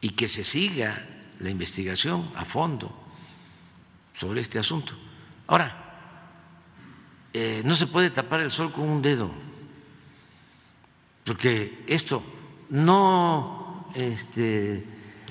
y 0.00 0.10
que 0.10 0.26
se 0.26 0.42
siga 0.42 1.06
la 1.38 1.48
investigación 1.48 2.28
a 2.34 2.44
fondo 2.44 2.90
sobre 4.14 4.40
este 4.40 4.58
asunto. 4.58 4.94
Ahora, 5.46 5.70
eh, 7.32 7.62
no 7.64 7.76
se 7.76 7.86
puede 7.86 8.10
tapar 8.10 8.40
el 8.40 8.50
sol 8.50 8.72
con 8.72 8.88
un 8.88 9.00
dedo, 9.00 9.30
porque 11.24 11.84
esto 11.86 12.20
no 12.70 13.92
este, 13.94 14.84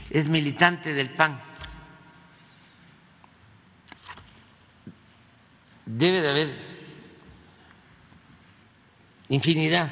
es 0.10 0.30
militante 0.30 0.94
del 0.94 1.10
PAN. 1.10 1.42
Debe 5.86 6.22
de 6.22 6.30
haber 6.30 6.75
infinidad 9.30 9.92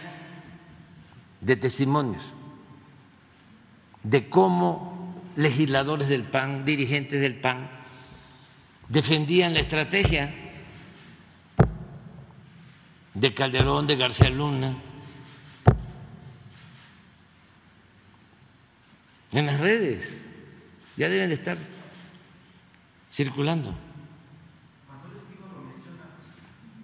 de 1.42 1.56
testimonios 1.56 2.34
de 4.04 4.30
cómo 4.30 5.22
legisladores 5.36 6.10
del 6.10 6.24
PAN, 6.24 6.66
dirigentes 6.66 7.22
del 7.22 7.36
PAN, 7.36 7.70
defendían 8.90 9.54
la 9.54 9.62
estrategia 9.62 10.34
de 13.14 13.34
Calderón, 13.34 13.88
de 13.88 13.96
García 13.96 14.30
Luna, 14.30 14.76
en 19.32 19.46
las 19.46 19.60
redes, 19.60 20.16
ya 20.98 21.10
deben 21.10 21.30
de 21.30 21.36
estar 21.36 21.58
circulando. 23.12 23.74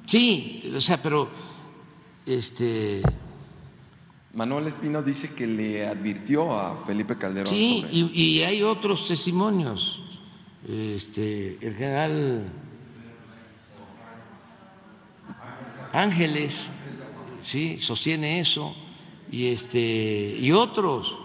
Sí, 0.07 0.71
o 0.75 0.81
sea, 0.81 0.99
pero 1.01 1.29
este 2.29 3.01
Manuel 4.33 4.67
Espino 4.67 5.01
dice 5.01 5.33
que 5.33 5.47
le 5.47 5.87
advirtió 5.87 6.53
a 6.55 6.85
Felipe 6.85 7.17
Calderón. 7.17 7.47
Sí, 7.47 7.85
y, 7.91 8.41
hay 8.41 8.61
otros 8.61 9.07
testimonios. 9.07 10.01
Este, 10.67 11.57
el 11.61 11.75
general 11.75 12.51
Ángeles, 15.91 16.67
sí, 17.41 17.79
sostiene 17.79 18.39
eso 18.39 18.75
y 19.31 19.47
este 19.47 19.79
y 20.39 20.51
otros. 20.51 21.17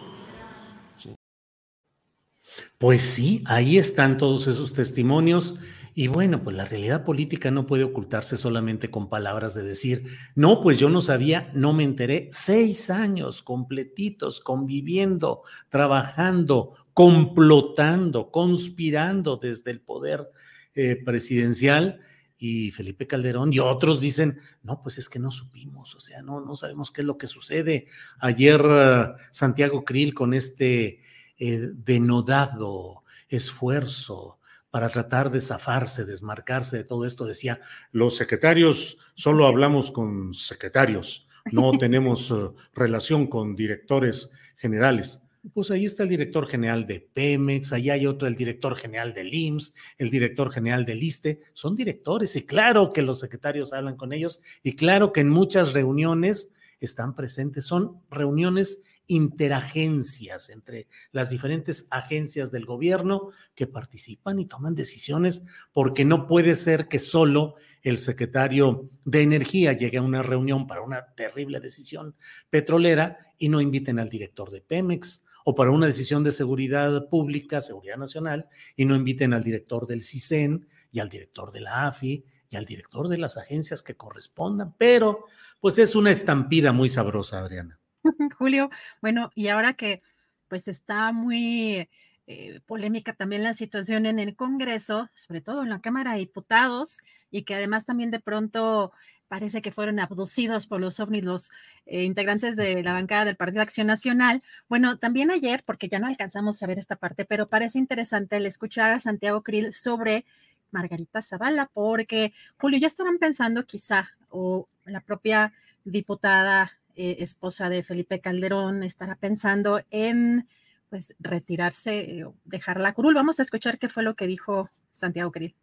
Pues 2.78 3.02
sí, 3.02 3.42
ahí 3.46 3.76
están 3.78 4.16
todos 4.16 4.46
esos 4.46 4.72
testimonios 4.72 5.56
y 5.94 6.08
bueno, 6.08 6.42
pues 6.42 6.56
la 6.56 6.64
realidad 6.64 7.04
política 7.04 7.52
no 7.52 7.66
puede 7.66 7.84
ocultarse 7.84 8.36
solamente 8.36 8.90
con 8.90 9.08
palabras 9.08 9.54
de 9.54 9.62
decir, 9.62 10.04
no, 10.34 10.60
pues 10.60 10.80
yo 10.80 10.90
no 10.90 11.00
sabía, 11.00 11.52
no 11.54 11.72
me 11.72 11.84
enteré. 11.84 12.28
Seis 12.32 12.90
años 12.90 13.42
completitos 13.42 14.40
conviviendo, 14.40 15.42
trabajando, 15.68 16.72
complotando, 16.92 18.32
conspirando 18.32 19.36
desde 19.36 19.70
el 19.70 19.80
poder 19.80 20.30
eh, 20.74 20.96
presidencial 21.04 22.00
y 22.36 22.72
Felipe 22.72 23.06
Calderón 23.06 23.52
y 23.52 23.60
otros 23.60 24.00
dicen, 24.00 24.40
no, 24.64 24.82
pues 24.82 24.98
es 24.98 25.08
que 25.08 25.20
no 25.20 25.30
supimos, 25.30 25.94
o 25.94 26.00
sea, 26.00 26.22
no, 26.22 26.40
no 26.40 26.56
sabemos 26.56 26.90
qué 26.90 27.02
es 27.02 27.06
lo 27.06 27.16
que 27.16 27.28
sucede. 27.28 27.86
Ayer 28.18 28.60
uh, 28.60 29.14
Santiago 29.30 29.84
Krill 29.84 30.12
con 30.12 30.34
este 30.34 31.00
eh, 31.38 31.70
denodado 31.72 33.04
esfuerzo 33.28 34.40
para 34.74 34.88
tratar 34.88 35.30
de 35.30 35.40
zafarse, 35.40 36.04
desmarcarse 36.04 36.76
de 36.76 36.82
todo 36.82 37.06
esto, 37.06 37.24
decía, 37.24 37.60
los 37.92 38.16
secretarios 38.16 38.98
solo 39.14 39.46
hablamos 39.46 39.92
con 39.92 40.34
secretarios, 40.34 41.28
no 41.52 41.70
tenemos 41.78 42.28
eh, 42.32 42.34
relación 42.74 43.28
con 43.28 43.54
directores 43.54 44.32
generales. 44.56 45.22
Pues 45.52 45.70
ahí 45.70 45.84
está 45.84 46.02
el 46.02 46.08
director 46.08 46.48
general 46.48 46.88
de 46.88 46.98
Pemex, 46.98 47.72
ahí 47.72 47.88
hay 47.88 48.04
otro, 48.08 48.26
el 48.26 48.34
director 48.34 48.74
general 48.74 49.14
del 49.14 49.32
IMSS, 49.32 49.74
el 49.96 50.10
director 50.10 50.50
general 50.50 50.84
del 50.84 51.04
ISTE, 51.04 51.38
son 51.52 51.76
directores 51.76 52.34
y 52.34 52.44
claro 52.44 52.92
que 52.92 53.02
los 53.02 53.20
secretarios 53.20 53.72
hablan 53.72 53.94
con 53.94 54.12
ellos 54.12 54.40
y 54.64 54.74
claro 54.74 55.12
que 55.12 55.20
en 55.20 55.28
muchas 55.28 55.72
reuniones 55.72 56.50
están 56.80 57.14
presentes, 57.14 57.64
son 57.64 58.00
reuniones 58.10 58.82
interagencias 59.06 60.50
entre 60.50 60.88
las 61.12 61.30
diferentes 61.30 61.86
agencias 61.90 62.50
del 62.50 62.64
gobierno 62.64 63.30
que 63.54 63.66
participan 63.66 64.38
y 64.38 64.46
toman 64.46 64.74
decisiones, 64.74 65.44
porque 65.72 66.04
no 66.04 66.26
puede 66.26 66.56
ser 66.56 66.88
que 66.88 66.98
solo 66.98 67.56
el 67.82 67.98
secretario 67.98 68.90
de 69.04 69.22
Energía 69.22 69.72
llegue 69.72 69.98
a 69.98 70.02
una 70.02 70.22
reunión 70.22 70.66
para 70.66 70.82
una 70.82 71.14
terrible 71.14 71.60
decisión 71.60 72.14
petrolera 72.50 73.18
y 73.38 73.48
no 73.48 73.60
inviten 73.60 73.98
al 73.98 74.08
director 74.08 74.50
de 74.50 74.62
Pemex 74.62 75.24
o 75.44 75.54
para 75.54 75.70
una 75.70 75.86
decisión 75.86 76.24
de 76.24 76.32
seguridad 76.32 77.08
pública, 77.08 77.60
seguridad 77.60 77.98
nacional, 77.98 78.48
y 78.76 78.86
no 78.86 78.96
inviten 78.96 79.34
al 79.34 79.44
director 79.44 79.86
del 79.86 80.02
CISEN 80.02 80.66
y 80.90 81.00
al 81.00 81.10
director 81.10 81.52
de 81.52 81.60
la 81.60 81.86
AFI 81.86 82.24
y 82.48 82.56
al 82.56 82.64
director 82.64 83.08
de 83.08 83.18
las 83.18 83.36
agencias 83.36 83.82
que 83.82 83.94
correspondan. 83.94 84.74
Pero, 84.78 85.26
pues 85.60 85.78
es 85.78 85.94
una 85.94 86.10
estampida 86.10 86.72
muy 86.72 86.88
sabrosa, 86.88 87.40
Adriana. 87.40 87.78
Julio, 88.38 88.70
bueno, 89.00 89.30
y 89.34 89.48
ahora 89.48 89.74
que 89.74 90.02
pues 90.48 90.68
está 90.68 91.12
muy 91.12 91.88
eh, 92.26 92.60
polémica 92.66 93.14
también 93.14 93.42
la 93.42 93.54
situación 93.54 94.06
en 94.06 94.18
el 94.18 94.36
Congreso, 94.36 95.10
sobre 95.14 95.40
todo 95.40 95.62
en 95.62 95.70
la 95.70 95.80
Cámara 95.80 96.12
de 96.12 96.18
Diputados, 96.18 96.98
y 97.30 97.42
que 97.42 97.54
además 97.54 97.86
también 97.86 98.10
de 98.10 98.20
pronto 98.20 98.92
parece 99.28 99.62
que 99.62 99.72
fueron 99.72 99.98
abducidos 99.98 100.66
por 100.66 100.80
los 100.80 101.00
ovnis 101.00 101.24
los 101.24 101.50
eh, 101.86 102.04
integrantes 102.04 102.56
de 102.56 102.82
la 102.82 102.92
bancada 102.92 103.24
del 103.24 103.36
Partido 103.36 103.62
Acción 103.62 103.86
Nacional. 103.86 104.42
Bueno, 104.68 104.98
también 104.98 105.30
ayer, 105.30 105.64
porque 105.66 105.88
ya 105.88 105.98
no 105.98 106.06
alcanzamos 106.06 106.62
a 106.62 106.66
ver 106.66 106.78
esta 106.78 106.96
parte, 106.96 107.24
pero 107.24 107.48
parece 107.48 107.78
interesante 107.78 108.36
el 108.36 108.46
escuchar 108.46 108.90
a 108.90 109.00
Santiago 109.00 109.42
Krill 109.42 109.72
sobre 109.72 110.24
Margarita 110.70 111.22
Zavala, 111.22 111.70
porque 111.72 112.32
Julio, 112.58 112.78
ya 112.78 112.86
estarán 112.86 113.18
pensando 113.18 113.66
quizá, 113.66 114.10
o 114.28 114.68
la 114.84 115.00
propia 115.00 115.52
diputada 115.84 116.72
eh, 116.96 117.16
esposa 117.20 117.68
de 117.68 117.82
Felipe 117.82 118.20
Calderón, 118.20 118.82
estará 118.82 119.16
pensando 119.16 119.80
en 119.90 120.48
pues 120.90 121.14
retirarse, 121.18 122.20
eh, 122.20 122.26
dejar 122.44 122.78
la 122.78 122.92
curul. 122.92 123.14
Vamos 123.14 123.40
a 123.40 123.42
escuchar 123.42 123.78
qué 123.78 123.88
fue 123.88 124.02
lo 124.02 124.14
que 124.14 124.26
dijo 124.26 124.70
Santiago 124.92 125.32
Krill. 125.32 125.54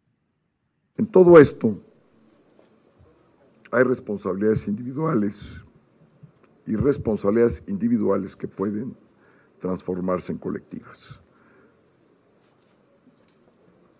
En 0.98 1.06
todo 1.06 1.38
esto 1.38 1.80
hay 3.70 3.82
responsabilidades 3.84 4.68
individuales 4.68 5.42
y 6.66 6.76
responsabilidades 6.76 7.62
individuales 7.66 8.36
que 8.36 8.46
pueden 8.46 8.94
transformarse 9.58 10.32
en 10.32 10.38
colectivas. 10.38 11.18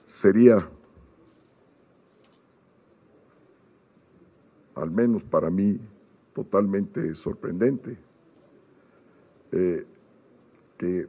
Sería, 0.07 0.69
al 4.75 4.91
menos 4.91 5.25
para 5.25 5.49
mí, 5.49 5.81
totalmente 6.35 7.15
sorprendente 7.15 7.99
eh, 9.53 9.87
que 10.79 11.09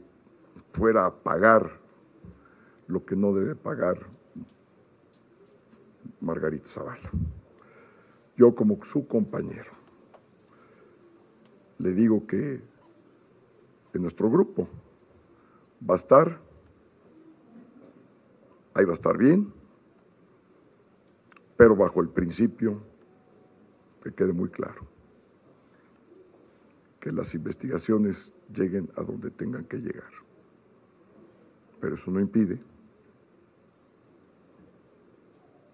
fuera 0.73 1.05
a 1.05 1.13
pagar 1.13 1.79
lo 2.87 3.05
que 3.05 3.15
no 3.15 3.33
debe 3.33 3.55
pagar 3.55 3.97
Margarita 6.19 6.67
Zavala. 6.67 7.09
Yo 8.35 8.53
como 8.53 8.83
su 8.83 9.07
compañero 9.07 9.71
le 11.79 11.93
digo 11.93 12.25
que 12.27 12.61
en 13.93 14.01
nuestro 14.01 14.29
grupo 14.29 14.67
va 15.87 15.95
a 15.95 15.97
estar, 15.97 16.39
ahí 18.73 18.85
va 18.85 18.91
a 18.91 18.95
estar 18.95 19.17
bien, 19.17 19.53
pero 21.55 21.75
bajo 21.75 22.01
el 22.01 22.09
principio 22.09 22.81
que 24.03 24.13
quede 24.13 24.33
muy 24.33 24.49
claro 24.49 24.92
que 27.03 27.11
las 27.11 27.35
investigaciones 27.35 28.31
lleguen 28.55 28.89
a 28.95 29.01
donde 29.01 29.29
tengan 29.29 29.65
que 29.65 29.75
llegar. 29.75 30.09
Pero 31.81 31.95
eso 31.95 32.09
no 32.09 32.21
impide 32.21 32.61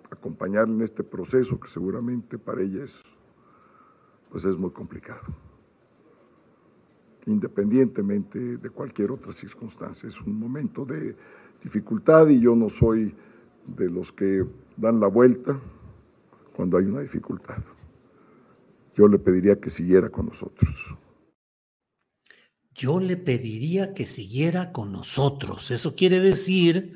acompañarle 0.09 0.73
en 0.73 0.81
este 0.81 1.03
proceso 1.03 1.59
que 1.59 1.67
seguramente 1.67 2.39
para 2.39 2.63
ella 2.63 2.83
es, 2.83 2.99
pues 4.31 4.43
es 4.43 4.57
muy 4.57 4.71
complicado. 4.71 5.21
Independientemente 7.27 8.57
de 8.57 8.69
cualquier 8.71 9.11
otra 9.11 9.31
circunstancia, 9.31 10.09
es 10.09 10.19
un 10.21 10.39
momento 10.39 10.83
de 10.83 11.15
dificultad 11.63 12.27
y 12.29 12.39
yo 12.39 12.55
no 12.55 12.71
soy 12.71 13.13
de 13.67 13.87
los 13.87 14.11
que 14.13 14.47
dan 14.77 14.99
la 14.99 15.07
vuelta 15.07 15.59
cuando 16.55 16.75
hay 16.79 16.85
una 16.85 17.01
dificultad. 17.01 17.61
Yo 18.95 19.07
le 19.07 19.19
pediría 19.19 19.59
que 19.59 19.69
siguiera 19.69 20.09
con 20.09 20.25
nosotros 20.25 20.97
yo 22.79 23.01
le 23.01 23.17
pediría 23.17 23.93
que 23.93 24.05
siguiera 24.05 24.71
con 24.71 24.93
nosotros. 24.93 25.69
Eso 25.69 25.97
quiere 25.97 26.21
decir, 26.21 26.93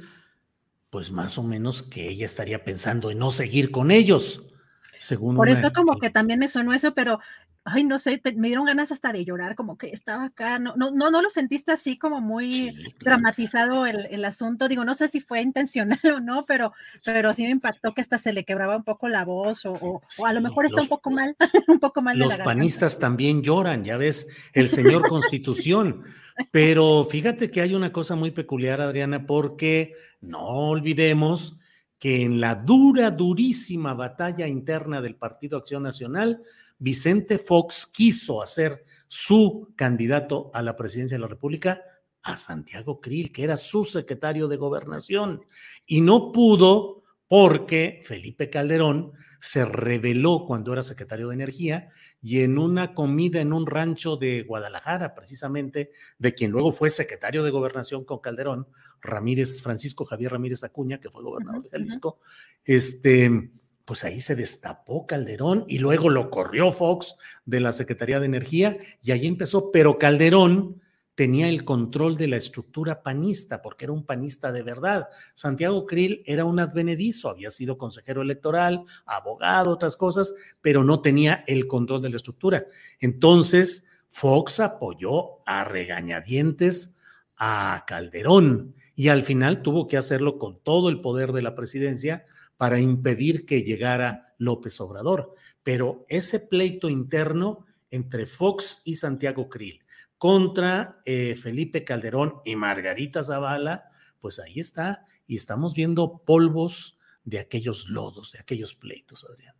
pues 0.89 1.11
más 1.11 1.37
o 1.37 1.43
menos 1.43 1.83
que 1.83 2.07
ella 2.07 2.25
estaría 2.25 2.63
pensando 2.63 3.11
en 3.11 3.19
no 3.19 3.31
seguir 3.31 3.69
con 3.69 3.91
ellos. 3.91 4.49
Según 4.97 5.35
Por 5.35 5.49
eso 5.49 5.73
como 5.73 5.99
que 5.99 6.09
también 6.09 6.39
me 6.39 6.47
sonó 6.47 6.73
eso, 6.73 6.93
pero 6.93 7.19
ay, 7.65 7.83
no 7.83 7.97
sé, 7.97 8.21
me 8.35 8.47
dieron 8.47 8.65
ganas 8.65 8.91
hasta 8.91 9.13
de 9.13 9.23
llorar, 9.23 9.55
como 9.55 9.77
que 9.77 9.87
estaba 9.87 10.25
acá, 10.25 10.59
no, 10.59 10.73
no, 10.75 10.91
no, 10.91 11.09
no 11.09 11.21
lo 11.21 11.29
sentiste 11.29 11.71
así 11.71 11.97
como 11.97 12.19
muy 12.19 12.75
dramatizado 12.99 13.85
el, 13.85 14.07
el, 14.11 14.25
asunto, 14.25 14.67
digo, 14.67 14.83
no 14.83 14.95
sé 14.95 15.07
si 15.07 15.21
fue 15.21 15.41
intencional 15.41 15.99
o 16.15 16.19
no, 16.19 16.45
pero, 16.45 16.73
pero 17.05 17.33
sí 17.33 17.43
me 17.43 17.51
impactó 17.51 17.93
que 17.93 18.01
hasta 18.01 18.17
se 18.17 18.33
le 18.33 18.43
quebraba 18.43 18.75
un 18.75 18.83
poco 18.83 19.07
la 19.07 19.23
voz, 19.23 19.65
o, 19.65 19.73
o, 19.73 20.25
a 20.25 20.33
lo 20.33 20.41
mejor 20.41 20.65
está 20.65 20.81
un 20.81 20.89
poco 20.89 21.09
mal, 21.09 21.35
un 21.67 21.79
poco 21.79 22.01
mal. 22.01 22.17
Los 22.17 22.37
panistas 22.39 22.99
también 22.99 23.41
lloran, 23.41 23.83
ya 23.83 23.97
ves, 23.97 24.27
el 24.51 24.69
señor 24.69 25.07
Constitución, 25.07 26.03
pero 26.51 27.07
fíjate 27.09 27.49
que 27.49 27.61
hay 27.61 27.75
una 27.75 27.91
cosa 27.93 28.15
muy 28.15 28.31
peculiar, 28.31 28.81
Adriana, 28.81 29.25
porque 29.25 29.93
no 30.19 30.47
olvidemos 30.47 31.57
que 31.97 32.23
en 32.23 32.41
la 32.41 32.55
dura, 32.55 33.11
durísima 33.11 33.93
batalla 33.93 34.45
interna 34.45 35.01
del 35.01 35.15
Partido 35.15 35.57
Acción 35.57 35.83
Nacional, 35.83 36.41
Vicente 36.83 37.37
Fox 37.37 37.87
quiso 37.87 38.41
hacer 38.41 38.83
su 39.07 39.71
candidato 39.77 40.51
a 40.53 40.61
la 40.61 40.75
presidencia 40.75 41.15
de 41.15 41.21
la 41.21 41.27
República 41.29 41.81
a 42.21 42.35
Santiago 42.35 42.99
Krill, 42.99 43.31
que 43.31 43.45
era 43.45 43.55
su 43.55 43.85
secretario 43.85 44.49
de 44.49 44.57
gobernación, 44.57 45.45
y 45.85 46.01
no 46.01 46.33
pudo 46.33 47.03
porque 47.29 48.01
Felipe 48.03 48.49
Calderón 48.49 49.13
se 49.39 49.63
reveló 49.63 50.43
cuando 50.45 50.73
era 50.73 50.83
secretario 50.83 51.29
de 51.29 51.35
Energía 51.35 51.87
y 52.21 52.41
en 52.41 52.57
una 52.57 52.93
comida 52.93 53.39
en 53.39 53.53
un 53.53 53.65
rancho 53.65 54.17
de 54.17 54.43
Guadalajara, 54.43 55.15
precisamente, 55.15 55.89
de 56.19 56.33
quien 56.33 56.51
luego 56.51 56.73
fue 56.73 56.89
secretario 56.89 57.43
de 57.43 57.51
gobernación 57.51 58.03
con 58.03 58.19
Calderón, 58.19 58.67
Ramírez, 59.01 59.61
Francisco 59.61 60.03
Javier 60.03 60.33
Ramírez 60.33 60.65
Acuña, 60.65 60.99
que 60.99 61.09
fue 61.09 61.23
gobernador 61.23 61.63
de 61.63 61.69
Jalisco, 61.69 62.19
este, 62.65 63.51
pues 63.85 64.03
ahí 64.03 64.21
se 64.21 64.35
destapó 64.35 65.05
Calderón 65.05 65.65
y 65.67 65.79
luego 65.79 66.09
lo 66.09 66.29
corrió 66.29 66.71
Fox 66.71 67.15
de 67.45 67.59
la 67.59 67.71
Secretaría 67.71 68.19
de 68.19 68.25
Energía 68.25 68.77
y 69.01 69.11
ahí 69.11 69.27
empezó, 69.27 69.71
pero 69.71 69.97
Calderón 69.97 70.81
tenía 71.15 71.47
el 71.47 71.63
control 71.63 72.17
de 72.17 72.27
la 72.27 72.37
estructura 72.37 73.03
panista, 73.03 73.61
porque 73.61 73.85
era 73.85 73.91
un 73.91 74.05
panista 74.05 74.51
de 74.51 74.63
verdad. 74.63 75.09
Santiago 75.35 75.85
Krill 75.85 76.23
era 76.25 76.45
un 76.45 76.59
advenedizo, 76.59 77.29
había 77.29 77.51
sido 77.51 77.77
consejero 77.77 78.21
electoral, 78.21 78.83
abogado, 79.05 79.71
otras 79.71 79.95
cosas, 79.95 80.33
pero 80.61 80.83
no 80.83 81.01
tenía 81.01 81.43
el 81.47 81.67
control 81.67 82.01
de 82.01 82.09
la 82.09 82.17
estructura. 82.17 82.65
Entonces, 82.99 83.85
Fox 84.09 84.59
apoyó 84.59 85.47
a 85.47 85.63
regañadientes 85.63 86.95
a 87.37 87.83
Calderón 87.85 88.75
y 88.95 89.07
al 89.09 89.23
final 89.23 89.61
tuvo 89.61 89.87
que 89.87 89.97
hacerlo 89.97 90.37
con 90.37 90.59
todo 90.59 90.89
el 90.89 91.01
poder 91.01 91.31
de 91.31 91.41
la 91.41 91.55
presidencia 91.55 92.23
para 92.57 92.79
impedir 92.79 93.45
que 93.45 93.63
llegara 93.63 94.35
López 94.37 94.79
Obrador. 94.81 95.35
Pero 95.63 96.05
ese 96.09 96.39
pleito 96.39 96.89
interno 96.89 97.65
entre 97.91 98.25
Fox 98.25 98.81
y 98.85 98.95
Santiago 98.95 99.49
Krill 99.49 99.83
contra 100.17 101.01
eh, 101.05 101.35
Felipe 101.35 101.83
Calderón 101.83 102.35
y 102.45 102.55
Margarita 102.55 103.21
Zavala, 103.21 103.89
pues 104.19 104.39
ahí 104.39 104.59
está, 104.59 105.05
y 105.25 105.35
estamos 105.35 105.73
viendo 105.73 106.23
polvos 106.25 106.97
de 107.25 107.39
aquellos 107.39 107.89
lodos, 107.89 108.31
de 108.31 108.39
aquellos 108.39 108.73
pleitos, 108.73 109.25
Adrián. 109.29 109.55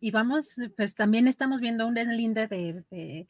Y 0.00 0.10
vamos, 0.10 0.56
pues 0.76 0.94
también 0.94 1.26
estamos 1.26 1.60
viendo 1.60 1.86
un 1.86 1.94
deslinde 1.94 2.46
de, 2.46 3.26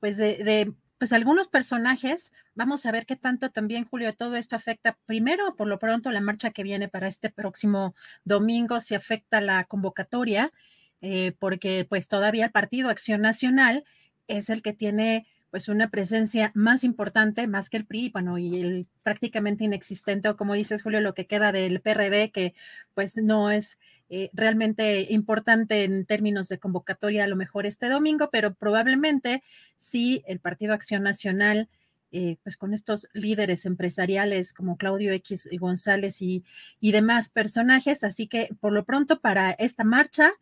pues 0.00 0.18
de, 0.18 0.44
de 0.44 0.74
pues 0.98 1.12
algunos 1.12 1.48
personajes, 1.48 2.32
vamos 2.58 2.84
a 2.86 2.90
ver 2.90 3.06
qué 3.06 3.14
tanto 3.14 3.50
también, 3.50 3.84
Julio, 3.84 4.12
todo 4.12 4.34
esto 4.34 4.56
afecta, 4.56 4.98
primero, 5.06 5.54
por 5.54 5.68
lo 5.68 5.78
pronto, 5.78 6.10
la 6.10 6.20
marcha 6.20 6.50
que 6.50 6.64
viene 6.64 6.88
para 6.88 7.06
este 7.06 7.30
próximo 7.30 7.94
domingo, 8.24 8.80
si 8.80 8.96
afecta 8.96 9.40
la 9.40 9.62
convocatoria, 9.62 10.52
eh, 11.00 11.34
porque 11.38 11.86
pues 11.88 12.08
todavía 12.08 12.46
el 12.46 12.50
Partido 12.50 12.90
Acción 12.90 13.20
Nacional 13.20 13.84
es 14.26 14.50
el 14.50 14.62
que 14.62 14.72
tiene 14.72 15.28
pues 15.50 15.68
una 15.68 15.88
presencia 15.88 16.50
más 16.52 16.82
importante, 16.82 17.46
más 17.46 17.70
que 17.70 17.76
el 17.76 17.86
PRI, 17.86 18.10
bueno, 18.10 18.38
y 18.38 18.60
el 18.60 18.88
prácticamente 19.04 19.62
inexistente, 19.62 20.28
o 20.28 20.36
como 20.36 20.54
dices, 20.54 20.82
Julio, 20.82 21.00
lo 21.00 21.14
que 21.14 21.28
queda 21.28 21.52
del 21.52 21.80
PRD, 21.80 22.32
que 22.32 22.54
pues 22.92 23.16
no 23.16 23.52
es 23.52 23.78
eh, 24.08 24.30
realmente 24.32 25.06
importante 25.10 25.84
en 25.84 26.06
términos 26.06 26.48
de 26.48 26.58
convocatoria 26.58 27.22
a 27.22 27.28
lo 27.28 27.36
mejor 27.36 27.66
este 27.66 27.88
domingo, 27.88 28.30
pero 28.32 28.52
probablemente 28.54 29.44
sí 29.76 30.24
el 30.26 30.40
Partido 30.40 30.74
Acción 30.74 31.04
Nacional, 31.04 31.68
eh, 32.10 32.36
pues 32.42 32.56
con 32.56 32.72
estos 32.72 33.08
líderes 33.12 33.66
empresariales 33.66 34.54
como 34.54 34.76
Claudio 34.76 35.12
X 35.12 35.48
y 35.50 35.58
González 35.58 36.22
y, 36.22 36.44
y 36.80 36.92
demás 36.92 37.28
personajes. 37.28 38.02
Así 38.02 38.26
que 38.26 38.48
por 38.60 38.72
lo 38.72 38.84
pronto 38.84 39.20
para 39.20 39.50
esta 39.50 39.84
marcha, 39.84 40.32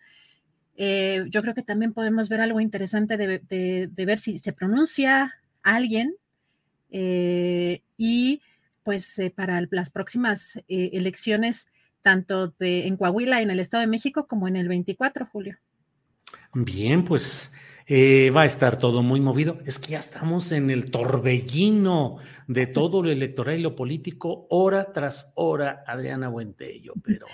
eh, 0.77 1.25
yo 1.29 1.43
creo 1.43 1.55
que 1.55 1.63
también 1.63 1.93
podemos 1.93 2.29
ver 2.29 2.41
algo 2.41 2.61
interesante 2.61 3.17
de, 3.17 3.91
ver 3.97 4.19
si 4.19 4.39
se 4.39 4.53
pronuncia 4.53 5.35
alguien 5.63 6.15
eh, 6.91 7.83
y 7.97 8.43
pues 8.85 9.17
para 9.35 9.67
las 9.71 9.91
próximas 9.91 10.61
elecciones, 10.69 11.67
tanto 12.03 12.49
de, 12.61 12.87
en 12.87 12.97
Coahuila, 12.97 13.43
en 13.43 13.51
el 13.51 13.59
Estado 13.59 13.81
de 13.81 13.89
México, 13.89 14.29
como 14.29 14.47
en 14.47 14.55
el 14.55 14.69
24, 14.69 15.27
Julio. 15.27 15.59
Bien, 16.55 17.05
pues 17.05 17.53
va 17.89 18.43
a 18.43 18.47
estar 18.47 18.79
todo 18.79 19.03
muy 19.03 19.21
movido. 19.21 19.59
Es 19.65 19.79
que 19.79 19.93
ya 19.93 19.99
estamos 19.99 20.53
en 20.53 20.71
el 20.71 20.91
torbellino 20.91 22.17
de 22.49 22.67
todo 22.67 23.03
lo 23.03 23.11
electoral 23.11 23.59
y 23.59 23.63
lo 23.63 23.77
político, 23.77 24.47
hora 24.51 24.93
tras 24.93 25.33
hora, 25.37 25.85
Adriana 25.87 26.29
Buentello, 26.29 26.95
pero 27.03 27.27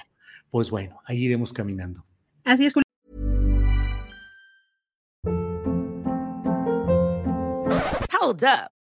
pues 0.51 0.71
bueno, 0.71 1.01
ahí 1.07 1.25
iremos 1.25 1.53
caminando. 1.53 2.05
Así 2.45 2.67
es, 2.67 2.75
Julio. 2.75 2.83
Hold 8.21 8.45
up. 8.45 8.82